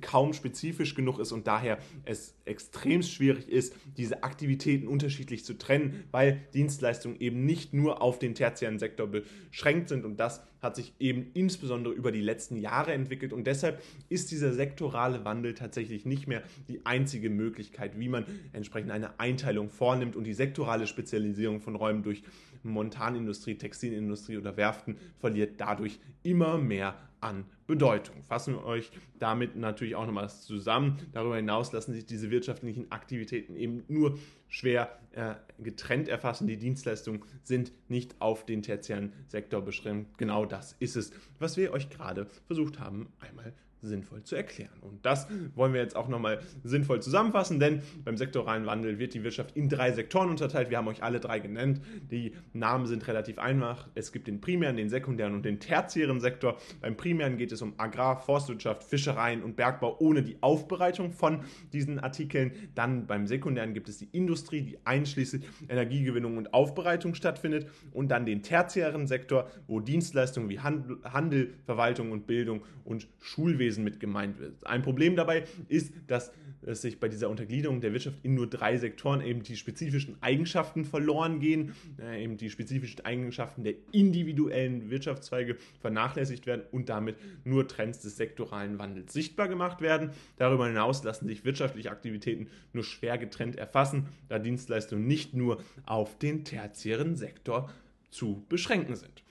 kaum 0.00 0.32
spezifisch 0.32 0.94
genug 0.94 1.18
ist 1.18 1.32
und 1.32 1.46
daher 1.46 1.78
es 2.04 2.34
extrem 2.44 3.02
schwierig 3.02 3.48
ist, 3.48 3.74
diese 3.96 4.24
Aktivitäten 4.24 4.88
unterschiedlich 4.88 5.44
zu 5.44 5.56
trennen, 5.58 6.04
weil 6.10 6.40
Dienstleistungen 6.54 7.20
eben 7.20 7.44
nicht 7.44 7.72
nur 7.72 8.02
auf 8.02 8.18
den 8.18 8.34
tertiären 8.34 8.78
Sektor 8.78 9.06
beschränkt 9.06 9.88
sind 9.88 10.04
und 10.04 10.18
das 10.18 10.42
hat 10.62 10.76
sich 10.76 10.94
eben 11.00 11.30
insbesondere 11.34 11.92
über 11.92 12.12
die 12.12 12.20
letzten 12.20 12.56
Jahre 12.56 12.92
entwickelt 12.92 13.32
und 13.32 13.46
deshalb 13.46 13.82
ist 14.08 14.30
dieser 14.30 14.52
sektorale 14.52 15.24
Wandel 15.24 15.54
tatsächlich 15.54 16.06
nicht 16.06 16.28
mehr 16.28 16.42
die 16.68 16.86
einzige 16.86 17.30
Möglichkeit, 17.30 17.98
wie 17.98 18.08
man 18.08 18.24
entsprechend 18.52 18.92
eine 18.92 19.18
Einteilung 19.18 19.68
vornimmt 19.68 20.14
und 20.14 20.24
die 20.24 20.34
sektorale 20.34 20.86
Spezialisierung 20.86 21.60
von 21.60 21.74
Räumen 21.74 22.04
durch 22.04 22.22
Montanindustrie, 22.62 23.56
Textilindustrie 23.56 24.38
oder 24.38 24.56
Werften 24.56 24.96
verliert 25.18 25.60
dadurch 25.60 25.98
immer 26.22 26.58
mehr 26.58 26.94
an 27.20 27.44
Bedeutung. 27.66 28.22
Fassen 28.24 28.54
wir 28.54 28.64
euch 28.64 28.90
damit 29.18 29.56
natürlich 29.56 29.94
auch 29.94 30.06
nochmal 30.06 30.28
zusammen. 30.28 30.98
Darüber 31.12 31.36
hinaus 31.36 31.72
lassen 31.72 31.92
sich 31.92 32.04
diese 32.04 32.30
wirtschaftlichen 32.30 32.90
Aktivitäten 32.90 33.56
eben 33.56 33.84
nur 33.88 34.18
schwer 34.48 34.98
äh, 35.12 35.34
getrennt 35.58 36.08
erfassen. 36.08 36.46
Die 36.46 36.58
Dienstleistungen 36.58 37.24
sind 37.42 37.72
nicht 37.88 38.20
auf 38.20 38.44
den 38.44 38.62
tertiären 38.62 39.12
Sektor 39.28 39.62
beschränkt. 39.62 40.18
Genau 40.18 40.44
das 40.44 40.74
ist 40.80 40.96
es, 40.96 41.12
was 41.38 41.56
wir 41.56 41.72
euch 41.72 41.88
gerade 41.90 42.26
versucht 42.46 42.80
haben, 42.80 43.12
einmal 43.20 43.54
sinnvoll 43.82 44.22
zu 44.22 44.36
erklären. 44.36 44.78
Und 44.80 45.04
das 45.04 45.26
wollen 45.54 45.74
wir 45.74 45.80
jetzt 45.80 45.96
auch 45.96 46.08
nochmal 46.08 46.40
sinnvoll 46.62 47.02
zusammenfassen, 47.02 47.58
denn 47.58 47.82
beim 48.04 48.16
sektoralen 48.16 48.64
Wandel 48.64 48.98
wird 48.98 49.14
die 49.14 49.24
Wirtschaft 49.24 49.56
in 49.56 49.68
drei 49.68 49.92
Sektoren 49.92 50.30
unterteilt. 50.30 50.70
Wir 50.70 50.78
haben 50.78 50.88
euch 50.88 51.02
alle 51.02 51.20
drei 51.20 51.40
genannt. 51.40 51.80
Die 52.10 52.32
Namen 52.52 52.86
sind 52.86 53.06
relativ 53.08 53.38
einfach. 53.38 53.88
Es 53.94 54.12
gibt 54.12 54.28
den 54.28 54.40
primären, 54.40 54.76
den 54.76 54.88
sekundären 54.88 55.34
und 55.34 55.44
den 55.44 55.58
tertiären 55.58 56.20
Sektor. 56.20 56.58
Beim 56.80 56.96
primären 56.96 57.36
geht 57.36 57.50
es 57.50 57.60
um 57.60 57.74
Agrar, 57.76 58.20
Forstwirtschaft, 58.20 58.84
Fischereien 58.84 59.42
und 59.42 59.56
Bergbau 59.56 59.96
ohne 59.98 60.22
die 60.22 60.36
Aufbereitung 60.40 61.12
von 61.12 61.40
diesen 61.72 61.98
Artikeln. 61.98 62.52
Dann 62.74 63.06
beim 63.06 63.26
sekundären 63.26 63.74
gibt 63.74 63.88
es 63.88 63.98
die 63.98 64.08
Industrie, 64.12 64.62
die 64.62 64.78
einschließlich 64.86 65.42
Energiegewinnung 65.68 66.36
und 66.36 66.54
Aufbereitung 66.54 67.14
stattfindet. 67.14 67.66
Und 67.92 68.10
dann 68.10 68.26
den 68.26 68.42
tertiären 68.42 69.08
Sektor, 69.08 69.50
wo 69.66 69.80
Dienstleistungen 69.80 70.48
wie 70.48 70.60
Handel, 70.60 71.54
Verwaltung 71.64 72.12
und 72.12 72.26
Bildung 72.28 72.62
und 72.84 73.08
Schulwesen 73.20 73.71
Lebewesen 73.72 73.84
mit 73.84 74.00
gemeint 74.00 74.38
wird. 74.38 74.66
Ein 74.66 74.82
Problem 74.82 75.16
dabei 75.16 75.44
ist, 75.68 75.92
dass 76.06 76.32
es 76.64 76.82
sich 76.82 77.00
bei 77.00 77.08
dieser 77.08 77.28
Untergliederung 77.28 77.80
der 77.80 77.92
Wirtschaft 77.92 78.18
in 78.22 78.34
nur 78.34 78.48
drei 78.48 78.76
Sektoren 78.76 79.20
eben 79.20 79.42
die 79.42 79.56
spezifischen 79.56 80.16
Eigenschaften 80.20 80.84
verloren 80.84 81.40
gehen, 81.40 81.74
äh, 82.00 82.22
eben 82.22 82.36
die 82.36 82.50
spezifischen 82.50 83.04
Eigenschaften 83.04 83.64
der 83.64 83.74
individuellen 83.90 84.88
Wirtschaftszweige 84.88 85.56
vernachlässigt 85.80 86.46
werden 86.46 86.62
und 86.70 86.88
damit 86.88 87.16
nur 87.44 87.66
Trends 87.66 88.00
des 88.00 88.16
sektoralen 88.16 88.78
Wandels 88.78 89.12
sichtbar 89.12 89.48
gemacht 89.48 89.80
werden. 89.80 90.10
Darüber 90.36 90.68
hinaus 90.68 91.02
lassen 91.02 91.26
sich 91.26 91.44
wirtschaftliche 91.44 91.90
Aktivitäten 91.90 92.46
nur 92.72 92.84
schwer 92.84 93.18
getrennt 93.18 93.56
erfassen, 93.56 94.08
da 94.28 94.38
Dienstleistungen 94.38 95.06
nicht 95.06 95.34
nur 95.34 95.62
auf 95.84 96.16
den 96.18 96.44
tertiären 96.44 97.16
Sektor 97.16 97.70
zu 98.10 98.44
beschränken 98.48 98.94
sind. 98.94 99.21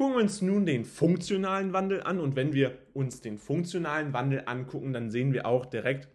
Gucken 0.00 0.14
wir 0.14 0.22
uns 0.22 0.40
nun 0.40 0.64
den 0.64 0.86
funktionalen 0.86 1.74
Wandel 1.74 2.02
an. 2.02 2.20
Und 2.20 2.34
wenn 2.34 2.54
wir 2.54 2.78
uns 2.94 3.20
den 3.20 3.36
funktionalen 3.36 4.14
Wandel 4.14 4.44
angucken, 4.46 4.94
dann 4.94 5.10
sehen 5.10 5.34
wir 5.34 5.44
auch 5.44 5.66
direkt, 5.66 6.08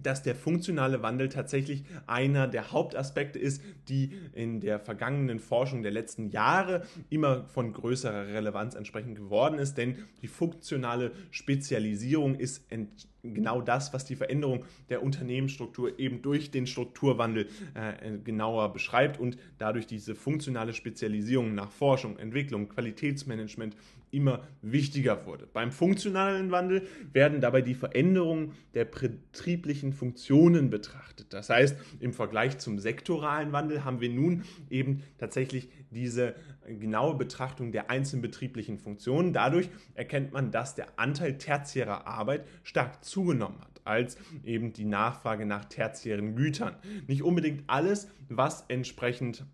dass 0.00 0.22
der 0.22 0.36
funktionale 0.36 1.02
Wandel 1.02 1.28
tatsächlich 1.28 1.82
einer 2.06 2.46
der 2.46 2.70
Hauptaspekte 2.70 3.40
ist, 3.40 3.60
die 3.88 4.12
in 4.34 4.60
der 4.60 4.78
vergangenen 4.78 5.40
Forschung 5.40 5.82
der 5.82 5.90
letzten 5.90 6.28
Jahre 6.28 6.86
immer 7.10 7.48
von 7.48 7.72
größerer 7.72 8.28
Relevanz 8.28 8.76
entsprechend 8.76 9.16
geworden 9.16 9.58
ist, 9.58 9.78
denn 9.78 9.96
die 10.22 10.28
funktionale 10.28 11.10
Spezialisierung 11.32 12.36
ist 12.36 12.70
genau 13.22 13.60
das, 13.60 13.92
was 13.92 14.04
die 14.04 14.16
Veränderung 14.16 14.64
der 14.88 15.02
Unternehmensstruktur 15.02 15.98
eben 15.98 16.22
durch 16.22 16.50
den 16.50 16.66
Strukturwandel 16.66 17.48
äh, 17.74 18.18
genauer 18.18 18.72
beschreibt 18.72 19.18
und 19.18 19.36
dadurch 19.58 19.86
diese 19.86 20.14
funktionale 20.14 20.72
Spezialisierung 20.72 21.54
nach 21.54 21.70
Forschung, 21.70 22.18
Entwicklung, 22.18 22.68
Qualitätsmanagement 22.68 23.76
immer 24.10 24.46
wichtiger 24.62 25.26
wurde. 25.26 25.46
Beim 25.46 25.70
funktionalen 25.70 26.50
Wandel 26.50 26.86
werden 27.12 27.40
dabei 27.40 27.60
die 27.60 27.74
Veränderungen 27.74 28.52
der 28.74 28.84
betrieblichen 28.86 29.92
Funktionen 29.92 30.70
betrachtet. 30.70 31.32
Das 31.32 31.50
heißt, 31.50 31.76
im 32.00 32.12
Vergleich 32.12 32.58
zum 32.58 32.78
sektoralen 32.78 33.52
Wandel 33.52 33.84
haben 33.84 34.00
wir 34.00 34.08
nun 34.08 34.44
eben 34.70 35.02
tatsächlich 35.18 35.68
diese 35.90 36.34
genaue 36.66 37.14
Betrachtung 37.16 37.72
der 37.72 37.90
einzelnen 37.90 38.22
betrieblichen 38.22 38.78
Funktionen. 38.78 39.32
Dadurch 39.32 39.68
erkennt 39.94 40.32
man, 40.32 40.50
dass 40.50 40.74
der 40.74 40.98
Anteil 40.98 41.38
tertiärer 41.38 42.06
Arbeit 42.06 42.46
stark 42.62 43.04
zugenommen 43.08 43.60
hat 43.60 43.78
als 43.84 44.18
eben 44.44 44.74
die 44.74 44.84
Nachfrage 44.84 45.46
nach 45.46 45.64
tertiären 45.64 46.36
Gütern. 46.36 46.76
Nicht 47.06 47.22
unbedingt 47.22 47.64
alles, 47.66 48.08
was 48.28 48.64
entsprechend 48.68 49.46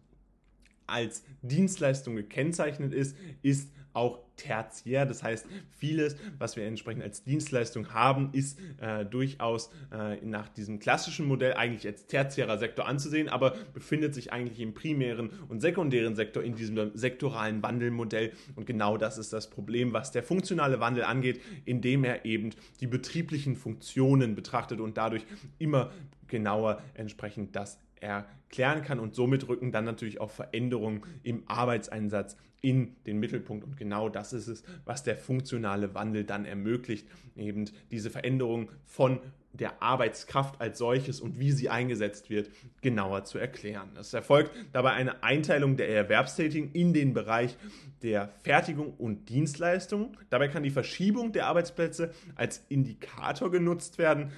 als 0.86 1.22
Dienstleistung 1.42 2.16
gekennzeichnet 2.16 2.92
ist, 2.92 3.16
ist 3.42 3.70
auch 3.94 4.18
tertiär. 4.37 5.07
Das 5.07 5.22
heißt, 5.22 5.46
vieles, 5.70 6.16
was 6.38 6.57
wir 6.57 6.66
entsprechend 6.66 7.02
als 7.02 7.24
Dienstleistung 7.24 7.94
haben, 7.94 8.30
ist 8.33 8.59
äh, 8.80 9.07
durchaus 9.07 9.70
äh, 9.92 10.16
nach 10.24 10.48
diesem 10.48 10.80
klassischen 10.80 11.26
Modell 11.26 11.54
eigentlich 11.54 11.87
als 11.87 12.07
tertiärer 12.07 12.59
Sektor 12.59 12.87
anzusehen, 12.87 13.28
aber 13.28 13.54
befindet 13.72 14.14
sich 14.14 14.33
eigentlich 14.33 14.61
im 14.61 14.74
primären 14.74 15.30
und 15.48 15.61
sekundären 15.61 16.16
Sektor 16.16 16.42
in 16.42 16.57
diesem 16.57 16.90
sektoralen 16.94 17.62
Wandelmodell. 17.62 18.33
Und 18.57 18.66
genau 18.66 18.96
das 18.96 19.18
ist 19.18 19.33
das 19.33 19.48
Problem, 19.48 19.92
was 19.92 20.12
der 20.12 20.22
funktionale 20.22 20.80
Wandel 20.80 21.04
angeht, 21.04 21.40
indem 21.64 22.04
er 22.04 22.24
eben 22.24 22.50
die 22.80 22.87
betrieblichen 22.87 23.57
Funktionen 23.57 24.35
betrachtet 24.35 24.80
und 24.80 24.96
dadurch 24.96 25.24
immer 25.59 25.92
genauer 26.26 26.83
entsprechend 26.94 27.54
das 27.54 27.78
erklären 28.00 28.83
kann 28.83 29.00
und 29.00 29.14
somit 29.14 29.48
rücken 29.48 29.72
dann 29.72 29.85
natürlich 29.85 30.20
auch 30.20 30.30
Veränderungen 30.30 31.02
im 31.22 31.42
Arbeitseinsatz 31.46 32.37
in 32.64 32.96
den 33.07 33.20
Mittelpunkt. 33.20 33.62
Und 33.62 33.77
genau 33.77 34.09
das 34.09 34.33
ist 34.33 34.48
es, 34.48 34.64
was 34.87 35.03
der 35.03 35.18
funktionale 35.18 35.92
Wandel 35.92 36.24
dann 36.24 36.46
ermöglicht, 36.46 37.07
eben 37.37 37.66
diese 37.90 38.09
Veränderung 38.09 38.70
von 38.87 39.20
der 39.54 39.82
Arbeitskraft 39.82 40.60
als 40.60 40.78
solches 40.78 41.20
und 41.20 41.38
wie 41.38 41.52
sie 41.52 41.70
eingesetzt 41.70 42.28
wird, 42.28 42.50
genauer 42.82 43.24
zu 43.24 43.38
erklären. 43.38 43.90
Es 43.98 44.12
erfolgt 44.12 44.50
dabei 44.72 44.92
eine 44.92 45.22
Einteilung 45.22 45.76
der 45.76 45.88
Erwerbstätigen 45.88 46.72
in 46.72 46.92
den 46.92 47.14
Bereich 47.14 47.56
der 48.02 48.28
Fertigung 48.42 48.94
und 48.94 49.28
Dienstleistung. 49.28 50.16
Dabei 50.28 50.48
kann 50.48 50.64
die 50.64 50.70
Verschiebung 50.70 51.32
der 51.32 51.46
Arbeitsplätze 51.46 52.12
als 52.34 52.64
Indikator 52.68 53.50
genutzt 53.50 53.98
werden 53.98 54.32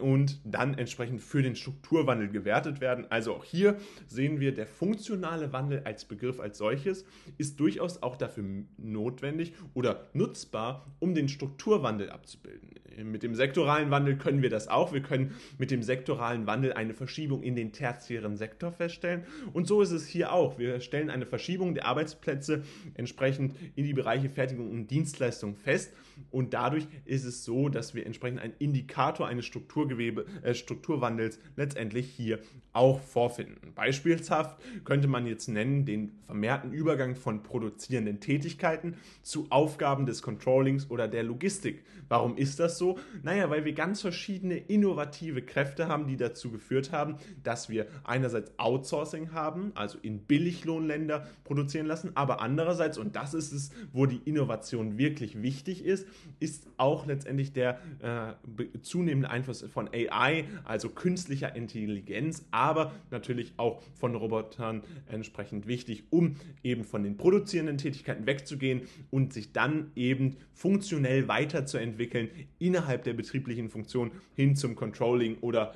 und 0.00 0.40
dann 0.44 0.76
entsprechend 0.76 1.22
für 1.22 1.42
den 1.42 1.54
Strukturwandel 1.54 2.30
gewertet 2.30 2.80
werden. 2.80 3.06
Also 3.10 3.34
auch 3.34 3.44
hier 3.44 3.76
sehen 4.06 4.40
wir, 4.40 4.54
der 4.54 4.66
funktionale 4.66 5.52
Wandel 5.52 5.82
als 5.84 6.06
Begriff 6.06 6.40
als 6.40 6.58
solches 6.58 7.04
ist 7.38 7.60
durchaus 7.60 8.02
auch 8.02 8.16
dafür 8.16 8.44
notwendig 8.78 9.52
oder 9.74 10.08
nutzbar, 10.14 10.86
um 10.98 11.14
den 11.14 11.28
Strukturwandel 11.28 12.10
abzubilden. 12.10 12.81
Mit 13.02 13.22
dem 13.22 13.34
sektoralen 13.34 13.90
Wandel 13.90 14.16
können 14.16 14.42
wir 14.42 14.50
das 14.50 14.68
auch. 14.68 14.92
Wir 14.92 15.02
können 15.02 15.34
mit 15.58 15.70
dem 15.70 15.82
sektoralen 15.82 16.46
Wandel 16.46 16.72
eine 16.72 16.94
Verschiebung 16.94 17.42
in 17.42 17.56
den 17.56 17.72
tertiären 17.72 18.36
Sektor 18.36 18.72
feststellen. 18.72 19.24
Und 19.52 19.66
so 19.66 19.82
ist 19.82 19.92
es 19.92 20.06
hier 20.06 20.32
auch. 20.32 20.58
Wir 20.58 20.80
stellen 20.80 21.10
eine 21.10 21.26
Verschiebung 21.26 21.74
der 21.74 21.86
Arbeitsplätze 21.86 22.62
entsprechend 22.94 23.54
in 23.76 23.84
die 23.84 23.94
Bereiche 23.94 24.28
Fertigung 24.28 24.70
und 24.70 24.90
Dienstleistung 24.90 25.56
fest. 25.56 25.92
Und 26.30 26.54
dadurch 26.54 26.86
ist 27.04 27.24
es 27.24 27.44
so, 27.44 27.68
dass 27.68 27.94
wir 27.94 28.06
entsprechend 28.06 28.40
einen 28.40 28.54
Indikator 28.58 29.26
eines 29.26 29.46
Strukturgewebe, 29.46 30.26
äh, 30.42 30.54
Strukturwandels 30.54 31.38
letztendlich 31.56 32.08
hier 32.08 32.38
auch 32.72 33.00
vorfinden. 33.00 33.72
Beispielshaft 33.74 34.60
könnte 34.84 35.08
man 35.08 35.26
jetzt 35.26 35.48
nennen 35.48 35.84
den 35.84 36.12
vermehrten 36.24 36.72
Übergang 36.72 37.16
von 37.16 37.42
produzierenden 37.42 38.20
Tätigkeiten 38.20 38.96
zu 39.22 39.46
Aufgaben 39.50 40.06
des 40.06 40.22
Controllings 40.22 40.90
oder 40.90 41.08
der 41.08 41.22
Logistik. 41.22 41.84
Warum 42.08 42.36
ist 42.36 42.60
das 42.60 42.78
so? 42.78 42.98
Naja, 43.22 43.50
weil 43.50 43.64
wir 43.64 43.72
ganz 43.72 44.00
verschiedene 44.00 44.56
innovative 44.56 45.42
Kräfte 45.42 45.88
haben, 45.88 46.06
die 46.06 46.16
dazu 46.16 46.50
geführt 46.50 46.92
haben, 46.92 47.16
dass 47.42 47.68
wir 47.68 47.86
einerseits 48.04 48.58
Outsourcing 48.58 49.32
haben, 49.32 49.72
also 49.74 49.98
in 50.00 50.20
Billiglohnländer 50.20 51.26
produzieren 51.44 51.86
lassen, 51.86 52.12
aber 52.14 52.40
andererseits, 52.40 52.98
und 52.98 53.16
das 53.16 53.34
ist 53.34 53.52
es, 53.52 53.70
wo 53.92 54.06
die 54.06 54.20
Innovation 54.24 54.98
wirklich 54.98 55.42
wichtig 55.42 55.84
ist, 55.84 56.06
ist 56.40 56.66
auch 56.76 57.06
letztendlich 57.06 57.52
der 57.52 57.78
äh, 58.00 58.78
zunehmende 58.82 59.30
Einfluss 59.30 59.62
von 59.62 59.88
AI, 59.92 60.44
also 60.64 60.88
künstlicher 60.88 61.54
Intelligenz, 61.54 62.46
aber 62.50 62.92
natürlich 63.10 63.52
auch 63.56 63.82
von 63.94 64.14
Robotern 64.14 64.82
entsprechend 65.06 65.66
wichtig, 65.66 66.04
um 66.10 66.36
eben 66.62 66.84
von 66.84 67.02
den 67.02 67.16
produzierenden 67.16 67.78
Tätigkeiten 67.78 68.26
wegzugehen 68.26 68.82
und 69.10 69.32
sich 69.32 69.52
dann 69.52 69.90
eben 69.94 70.36
funktionell 70.54 71.28
weiterzuentwickeln 71.28 72.30
innerhalb 72.58 73.04
der 73.04 73.14
betrieblichen 73.14 73.70
Funktion 73.70 74.12
hin 74.34 74.56
zum 74.56 74.74
Controlling 74.76 75.38
oder 75.40 75.74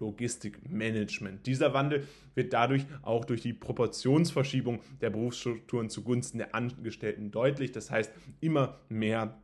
Logistikmanagement. 0.00 1.46
Dieser 1.46 1.74
Wandel 1.74 2.06
wird 2.34 2.52
dadurch 2.52 2.84
auch 3.02 3.24
durch 3.24 3.40
die 3.40 3.52
Proportionsverschiebung 3.52 4.80
der 5.00 5.10
Berufsstrukturen 5.10 5.90
zugunsten 5.90 6.38
der 6.38 6.54
Angestellten 6.54 7.30
deutlich. 7.30 7.72
Das 7.72 7.90
heißt, 7.90 8.12
immer 8.40 8.78
mehr 8.88 9.38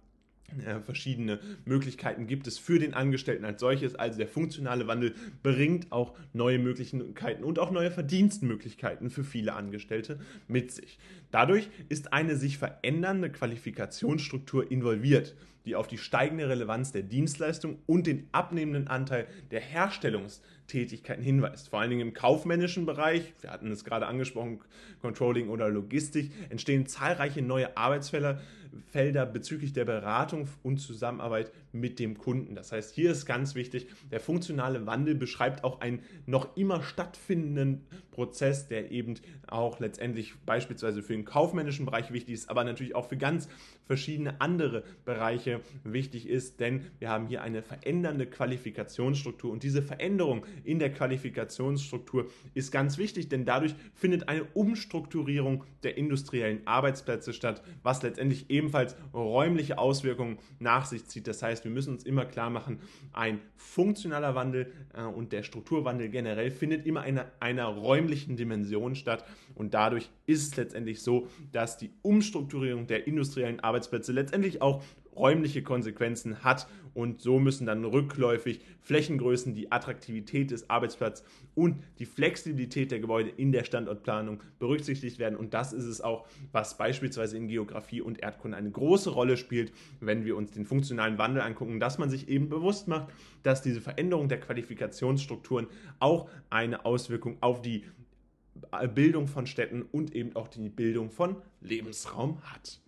äh, 0.61 0.81
verschiedene 0.81 1.40
Möglichkeiten 1.64 2.27
gibt 2.27 2.47
es 2.47 2.59
für 2.59 2.79
den 2.79 2.95
Angestellten 2.95 3.45
als 3.45 3.61
solches. 3.61 3.95
Also 3.95 4.19
der 4.19 4.29
funktionale 4.29 4.87
Wandel 4.87 5.14
bringt 5.43 5.93
auch 5.93 6.14
neue 6.33 6.59
Möglichkeiten 6.59 7.45
und 7.45 7.59
auch 7.59 7.71
neue 7.71 7.90
Verdienstmöglichkeiten 7.90 9.11
für 9.11 9.25
viele 9.25 9.55
Angestellte 9.55 10.19
mit 10.49 10.73
sich. 10.73 10.99
Dadurch 11.31 11.69
ist 11.88 12.12
eine 12.12 12.37
sich 12.37 12.59
verändernde 12.59 13.31
Qualifikationsstruktur 13.31 14.71
involviert, 14.71 15.35
die 15.64 15.77
auf 15.77 15.88
die 15.88 15.99
steigende 15.99 16.49
Relevanz 16.49 16.93
der 16.93 17.03
Dienstleistung 17.03 17.79
und 17.87 18.07
den 18.07 18.29
abnehmenden 18.33 18.88
Anteil 18.88 19.27
der 19.51 19.61
Herstellungstätigkeiten 19.61 21.25
hinweist. 21.25 21.71
Vor 21.71 21.81
allen 21.81 21.90
Dingen 21.90 22.09
im 22.09 22.14
kaufmännischen 22.14 22.87
Bereich, 22.87 23.33
wir 23.40 23.51
hatten 23.51 23.71
es 23.71 23.85
gerade 23.85 24.07
angesprochen, 24.07 24.61
Controlling 25.01 25.49
oder 25.49 25.69
Logistik, 25.69 26.33
entstehen 26.51 26.87
zahlreiche 26.87 27.43
neue 27.43 27.77
Arbeitsfelder 27.77 28.40
Felder 28.91 29.27
bezüglich 29.27 29.73
der 29.73 29.85
Beratung 29.85 30.49
und 30.63 30.79
Zusammenarbeit 30.79 31.53
mit 31.73 31.99
dem 31.99 32.19
Kunden. 32.19 32.55
Das 32.55 32.73
heißt, 32.73 32.95
hier 32.95 33.11
ist 33.11 33.27
ganz 33.27 33.55
wichtig, 33.55 33.87
der 34.11 34.21
funktionale 34.21 34.87
Wandel 34.87 35.15
beschreibt 35.15 35.65
auch 35.65 35.81
einen 35.81 36.01
noch 36.27 36.57
immer 36.57 36.83
stattfindenden 36.83 37.83
Prozess, 38.11 38.69
der 38.69 38.91
eben 38.91 39.15
auch 39.49 39.81
letztendlich 39.81 40.35
beispielsweise 40.47 41.03
für 41.03 41.13
den 41.13 41.25
kaufmännischen 41.25 41.85
Bereich 41.85 42.13
wichtig 42.13 42.35
ist, 42.35 42.51
aber 42.51 42.65
natürlich 42.65 42.95
auch 42.95 43.09
für 43.09 43.17
ganz 43.17 43.49
verschiedene 43.87 44.41
andere 44.41 44.85
Bereiche 45.05 45.61
wichtig 45.83 46.29
ist, 46.29 46.61
denn 46.61 46.87
wir 46.99 47.11
haben 47.11 47.27
hier 47.27 47.43
eine 47.43 47.63
verändernde 47.63 48.27
Qualifikationsstruktur 48.27 49.53
und 49.53 49.63
diese 49.63 49.83
Veränderung 49.83 50.47
in 50.65 50.79
der 50.79 50.93
Qualifikationsstruktur 50.93 52.31
ist 52.55 52.71
ganz 52.71 52.99
wichtig, 52.99 53.29
denn 53.29 53.45
dadurch 53.45 53.75
findet 53.95 54.29
eine 54.29 54.45
Umstrukturierung 54.55 55.65
der 55.83 55.97
industriellen 55.97 56.67
Arbeitsplätze 56.67 57.33
statt, 57.33 57.63
was 57.83 58.03
letztendlich 58.03 58.49
ebenfalls 58.64 58.96
räumliche 59.12 59.79
Auswirkungen 59.79 60.38
nach 60.59 60.87
sich 60.87 61.05
zieht. 61.07 61.27
Das 61.27 61.42
heißt, 61.42 61.64
wir 61.64 61.70
müssen 61.70 61.94
uns 61.94 62.05
immer 62.05 62.24
klar 62.24 62.50
machen, 62.50 62.81
ein 63.12 63.40
funktionaler 63.57 64.35
Wandel 64.35 64.72
äh, 64.94 65.03
und 65.03 65.33
der 65.33 65.42
Strukturwandel 65.42 66.09
generell 66.09 66.50
findet 66.50 66.87
immer 66.87 67.05
in 67.05 67.18
einer, 67.18 67.31
einer 67.40 67.66
räumlichen 67.66 68.37
Dimension 68.37 68.94
statt 68.94 69.24
und 69.55 69.74
dadurch 69.74 70.11
ist 70.27 70.53
es 70.53 70.57
letztendlich 70.57 71.03
so, 71.03 71.29
dass 71.53 71.77
die 71.77 71.90
Umstrukturierung 72.03 72.87
der 72.87 73.07
industriellen 73.07 73.61
Arbeitsplätze 73.61 74.12
letztendlich 74.12 74.62
auch 74.62 74.83
räumliche 75.16 75.62
Konsequenzen 75.62 76.44
hat 76.44 76.66
und 76.94 77.20
so 77.20 77.40
müssen 77.40 77.66
dann 77.66 77.85
rückläufig 77.85 78.61
Flächengrößen, 78.81 79.55
die 79.55 79.72
Attraktivität 79.72 80.50
des 80.50 80.70
Arbeitsplatzes 80.70 81.27
und 81.55 81.83
die 81.98 82.07
Flexibilität 82.07 82.90
der 82.90 83.00
Gebäude 83.00 83.31
in 83.31 83.53
der 83.53 83.64
Standortplanung 83.64 84.42
berücksichtigt 84.59 85.18
werden 85.18 85.37
und 85.37 85.55
das 85.55 85.72
ist 85.72 85.87
es 85.87 86.00
auch, 86.00 86.27
was 86.53 86.79
beispielsweise 86.79 87.37
in 87.37 87.48
Geografie 87.48 88.00
und 88.00 88.22
Erdkunde 88.22 88.57
eine 88.57 88.70
große 88.70 89.11
Rolle 89.11 89.37
spielt, 89.37 89.72
wenn 90.00 90.24
wir 90.24 90.37
uns 90.37 90.53
den 90.53 90.64
funktionalen 90.64 91.18
Wandel 91.18 91.42
angucken, 91.42 91.81
dass 91.81 91.98
man 91.98 92.11
sich 92.11 92.29
eben 92.29 92.48
bewusst 92.48 92.88
macht, 92.88 93.09
dass 93.42 93.62
diese 93.62 93.81
Veränderung 93.81 94.29
der 94.29 94.40
Qualifikationsstrukturen 94.40 95.66
auch 95.98 96.29
eine 96.50 96.85
Auswirkung 96.85 97.38
auf 97.40 97.61
die 97.61 97.85
Bildung 98.94 99.29
von 99.29 99.46
Städten 99.46 99.83
und 99.83 100.14
eben 100.14 100.37
auch 100.37 100.48
die 100.48 100.68
Bildung 100.68 101.11
von 101.11 101.37
Lebensraum 101.61 102.40
hat. 102.42 102.81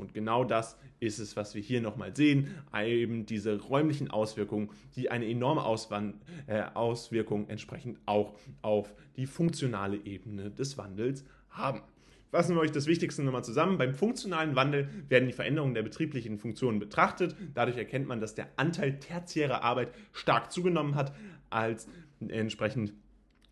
Und 0.00 0.14
genau 0.14 0.44
das 0.44 0.76
ist 0.98 1.18
es, 1.18 1.36
was 1.36 1.54
wir 1.54 1.62
hier 1.62 1.80
nochmal 1.80 2.16
sehen, 2.16 2.54
eben 2.76 3.26
diese 3.26 3.60
räumlichen 3.60 4.10
Auswirkungen, 4.10 4.70
die 4.96 5.10
eine 5.10 5.28
enorme 5.28 5.64
Auswand 5.64 6.16
äh, 6.46 6.62
Auswirkung 6.74 7.48
entsprechend 7.48 7.98
auch 8.06 8.34
auf 8.62 8.94
die 9.16 9.26
funktionale 9.26 9.96
Ebene 10.04 10.50
des 10.50 10.78
Wandels 10.78 11.24
haben. 11.50 11.82
Fassen 12.30 12.54
wir 12.54 12.60
euch 12.60 12.70
das 12.70 12.86
Wichtigste 12.86 13.24
nochmal 13.24 13.44
zusammen. 13.44 13.76
Beim 13.76 13.92
funktionalen 13.92 14.54
Wandel 14.54 14.88
werden 15.08 15.26
die 15.26 15.32
Veränderungen 15.32 15.74
der 15.74 15.82
betrieblichen 15.82 16.38
Funktionen 16.38 16.78
betrachtet. 16.78 17.34
Dadurch 17.54 17.76
erkennt 17.76 18.06
man, 18.06 18.20
dass 18.20 18.36
der 18.36 18.46
Anteil 18.56 19.00
tertiärer 19.00 19.64
Arbeit 19.64 19.92
stark 20.12 20.52
zugenommen 20.52 20.94
hat, 20.94 21.12
als 21.50 21.88
entsprechend 22.20 22.92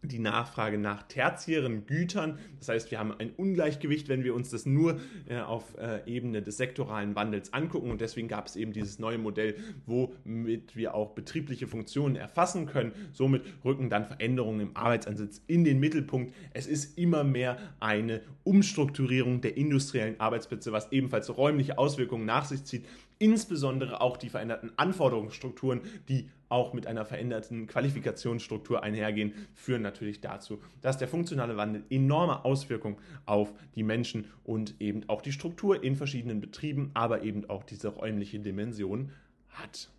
die 0.09 0.19
Nachfrage 0.19 0.79
nach 0.79 1.05
tertiären 1.05 1.87
Gütern. 1.87 2.39
Das 2.59 2.69
heißt, 2.69 2.91
wir 2.91 2.99
haben 2.99 3.13
ein 3.19 3.31
Ungleichgewicht, 3.31 4.09
wenn 4.09 4.25
wir 4.25 4.35
uns 4.35 4.51
das 4.51 4.67
nur 4.67 5.01
äh, 5.29 5.39
auf 5.39 5.77
äh, 5.79 6.01
Ebene 6.07 6.43
des 6.43 6.57
sektoralen 6.57 7.15
Wandels 7.15 7.53
angucken. 7.53 7.91
Und 7.91 8.01
deswegen 8.01 8.29
gab 8.29 8.47
es 8.47 8.57
eben 8.57 8.73
dieses 8.73 8.99
neue 8.99 9.19
Modell, 9.19 9.57
womit 9.87 10.77
wir 10.77 10.95
auch 10.95 11.11
betriebliche 11.11 11.67
Funktionen 11.67 12.17
erfassen 12.17 12.67
können. 12.67 12.93
Somit 13.13 13.43
rücken 13.65 13.91
dann 13.91 14.05
Veränderungen 14.05 14.61
im 14.61 14.77
Arbeitsansatz 14.77 15.43
in 15.47 15.65
den 15.65 15.79
Mittelpunkt. 15.81 16.35
Es 16.53 16.67
ist 16.67 16.99
immer 16.99 17.25
mehr 17.25 17.59
eine 17.81 18.23
Umstrukturierung 18.45 19.41
der 19.41 19.57
industriellen 19.57 20.19
Arbeitsplätze, 20.21 20.73
was 20.73 20.91
ebenfalls 20.93 21.37
räumliche 21.37 21.79
Auswirkungen 21.79 22.25
nach 22.25 22.45
sich 22.45 22.65
zieht 22.65 22.85
insbesondere 23.19 24.01
auch 24.01 24.17
die 24.17 24.29
veränderten 24.29 24.73
Anforderungsstrukturen, 24.77 25.81
die 26.09 26.31
auch 26.49 26.73
mit 26.73 26.87
einer 26.87 27.05
veränderten 27.05 27.67
Qualifikationsstruktur 27.67 28.83
einhergehen, 28.83 29.35
führen 29.55 29.83
natürlich 29.83 30.21
dazu, 30.21 30.61
dass 30.81 30.99
der 30.99 31.09
funktionale 31.09 31.57
Wandel 31.57 31.85
enorme 31.91 32.45
Auswirkungen 32.45 32.97
auf 33.27 33.53
die 33.75 33.83
Menschen 33.83 34.27
und 34.45 34.81
eben 34.81 35.09
auch 35.09 35.21
die 35.21 35.33
Struktur 35.33 35.83
in 35.83 35.97
verschiedenen 35.97 36.41
Betrieben, 36.41 36.91
aber 36.95 37.23
eben 37.23 37.49
auch 37.51 37.65
diese 37.65 37.89
räumliche 37.89 38.41
Dimension 38.41 39.11
hat. 39.51 39.91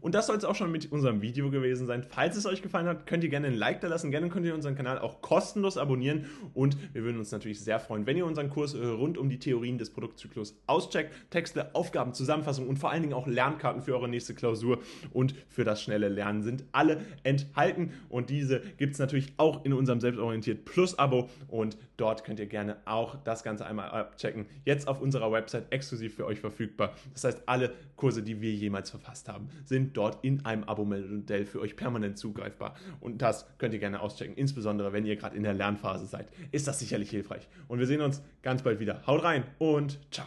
Und 0.00 0.14
das 0.14 0.28
soll 0.28 0.36
es 0.36 0.44
auch 0.44 0.54
schon 0.54 0.70
mit 0.70 0.92
unserem 0.92 1.20
Video 1.20 1.50
gewesen 1.50 1.86
sein. 1.86 2.04
Falls 2.08 2.36
es 2.36 2.46
euch 2.46 2.62
gefallen 2.62 2.86
hat, 2.86 3.06
könnt 3.06 3.24
ihr 3.24 3.30
gerne 3.30 3.48
ein 3.48 3.54
Like 3.54 3.80
da 3.80 3.88
lassen. 3.88 4.12
Gerne 4.12 4.28
könnt 4.28 4.46
ihr 4.46 4.54
unseren 4.54 4.76
Kanal 4.76 5.00
auch 5.00 5.20
kostenlos 5.20 5.76
abonnieren. 5.76 6.26
Und 6.54 6.76
wir 6.94 7.02
würden 7.02 7.18
uns 7.18 7.32
natürlich 7.32 7.60
sehr 7.60 7.80
freuen, 7.80 8.06
wenn 8.06 8.16
ihr 8.16 8.24
unseren 8.24 8.50
Kurs 8.50 8.74
äh, 8.74 8.86
rund 8.86 9.18
um 9.18 9.28
die 9.28 9.40
Theorien 9.40 9.78
des 9.78 9.90
Produktzyklus 9.90 10.56
auscheckt. 10.66 11.12
Texte, 11.30 11.74
Aufgaben, 11.74 12.14
Zusammenfassung 12.14 12.68
und 12.68 12.78
vor 12.78 12.90
allen 12.90 13.02
Dingen 13.02 13.14
auch 13.14 13.26
Lernkarten 13.26 13.82
für 13.82 13.94
eure 13.94 14.08
nächste 14.08 14.32
Klausur 14.34 14.78
und 15.12 15.34
für 15.48 15.64
das 15.64 15.82
schnelle 15.82 16.08
Lernen 16.08 16.42
sind 16.42 16.64
alle 16.70 17.00
enthalten. 17.24 17.92
Und 18.08 18.30
diese 18.30 18.60
gibt 18.78 18.92
es 18.92 19.00
natürlich 19.00 19.32
auch 19.38 19.64
in 19.64 19.72
unserem 19.72 20.00
Selbstorientiert 20.00 20.64
Plus 20.64 20.98
Abo. 21.00 21.28
Und 21.48 21.76
dort 21.96 22.24
könnt 22.24 22.38
ihr 22.38 22.46
gerne 22.46 22.76
auch 22.84 23.16
das 23.24 23.42
Ganze 23.42 23.66
einmal 23.66 23.90
abchecken. 23.90 24.46
Jetzt 24.64 24.86
auf 24.86 25.00
unserer 25.00 25.32
Website 25.32 25.72
exklusiv 25.72 26.14
für 26.14 26.26
euch 26.26 26.38
verfügbar. 26.38 26.94
Das 27.12 27.24
heißt, 27.24 27.42
alle 27.46 27.72
Kurse, 28.00 28.22
die 28.22 28.40
wir 28.40 28.52
jemals 28.52 28.88
verfasst 28.88 29.28
haben, 29.28 29.48
sind 29.66 29.94
dort 29.94 30.24
in 30.24 30.44
einem 30.46 30.64
Abo-Modell 30.64 31.44
für 31.44 31.60
euch 31.60 31.76
permanent 31.76 32.18
zugreifbar. 32.18 32.74
Und 33.00 33.20
das 33.20 33.46
könnt 33.58 33.74
ihr 33.74 33.80
gerne 33.80 34.00
auschecken, 34.00 34.34
insbesondere 34.36 34.94
wenn 34.94 35.04
ihr 35.04 35.16
gerade 35.16 35.36
in 35.36 35.42
der 35.42 35.52
Lernphase 35.52 36.06
seid. 36.06 36.28
Ist 36.50 36.66
das 36.66 36.78
sicherlich 36.78 37.10
hilfreich. 37.10 37.46
Und 37.68 37.78
wir 37.78 37.86
sehen 37.86 38.00
uns 38.00 38.22
ganz 38.42 38.62
bald 38.62 38.80
wieder. 38.80 39.06
Haut 39.06 39.22
rein 39.22 39.44
und 39.58 39.98
ciao. 40.10 40.26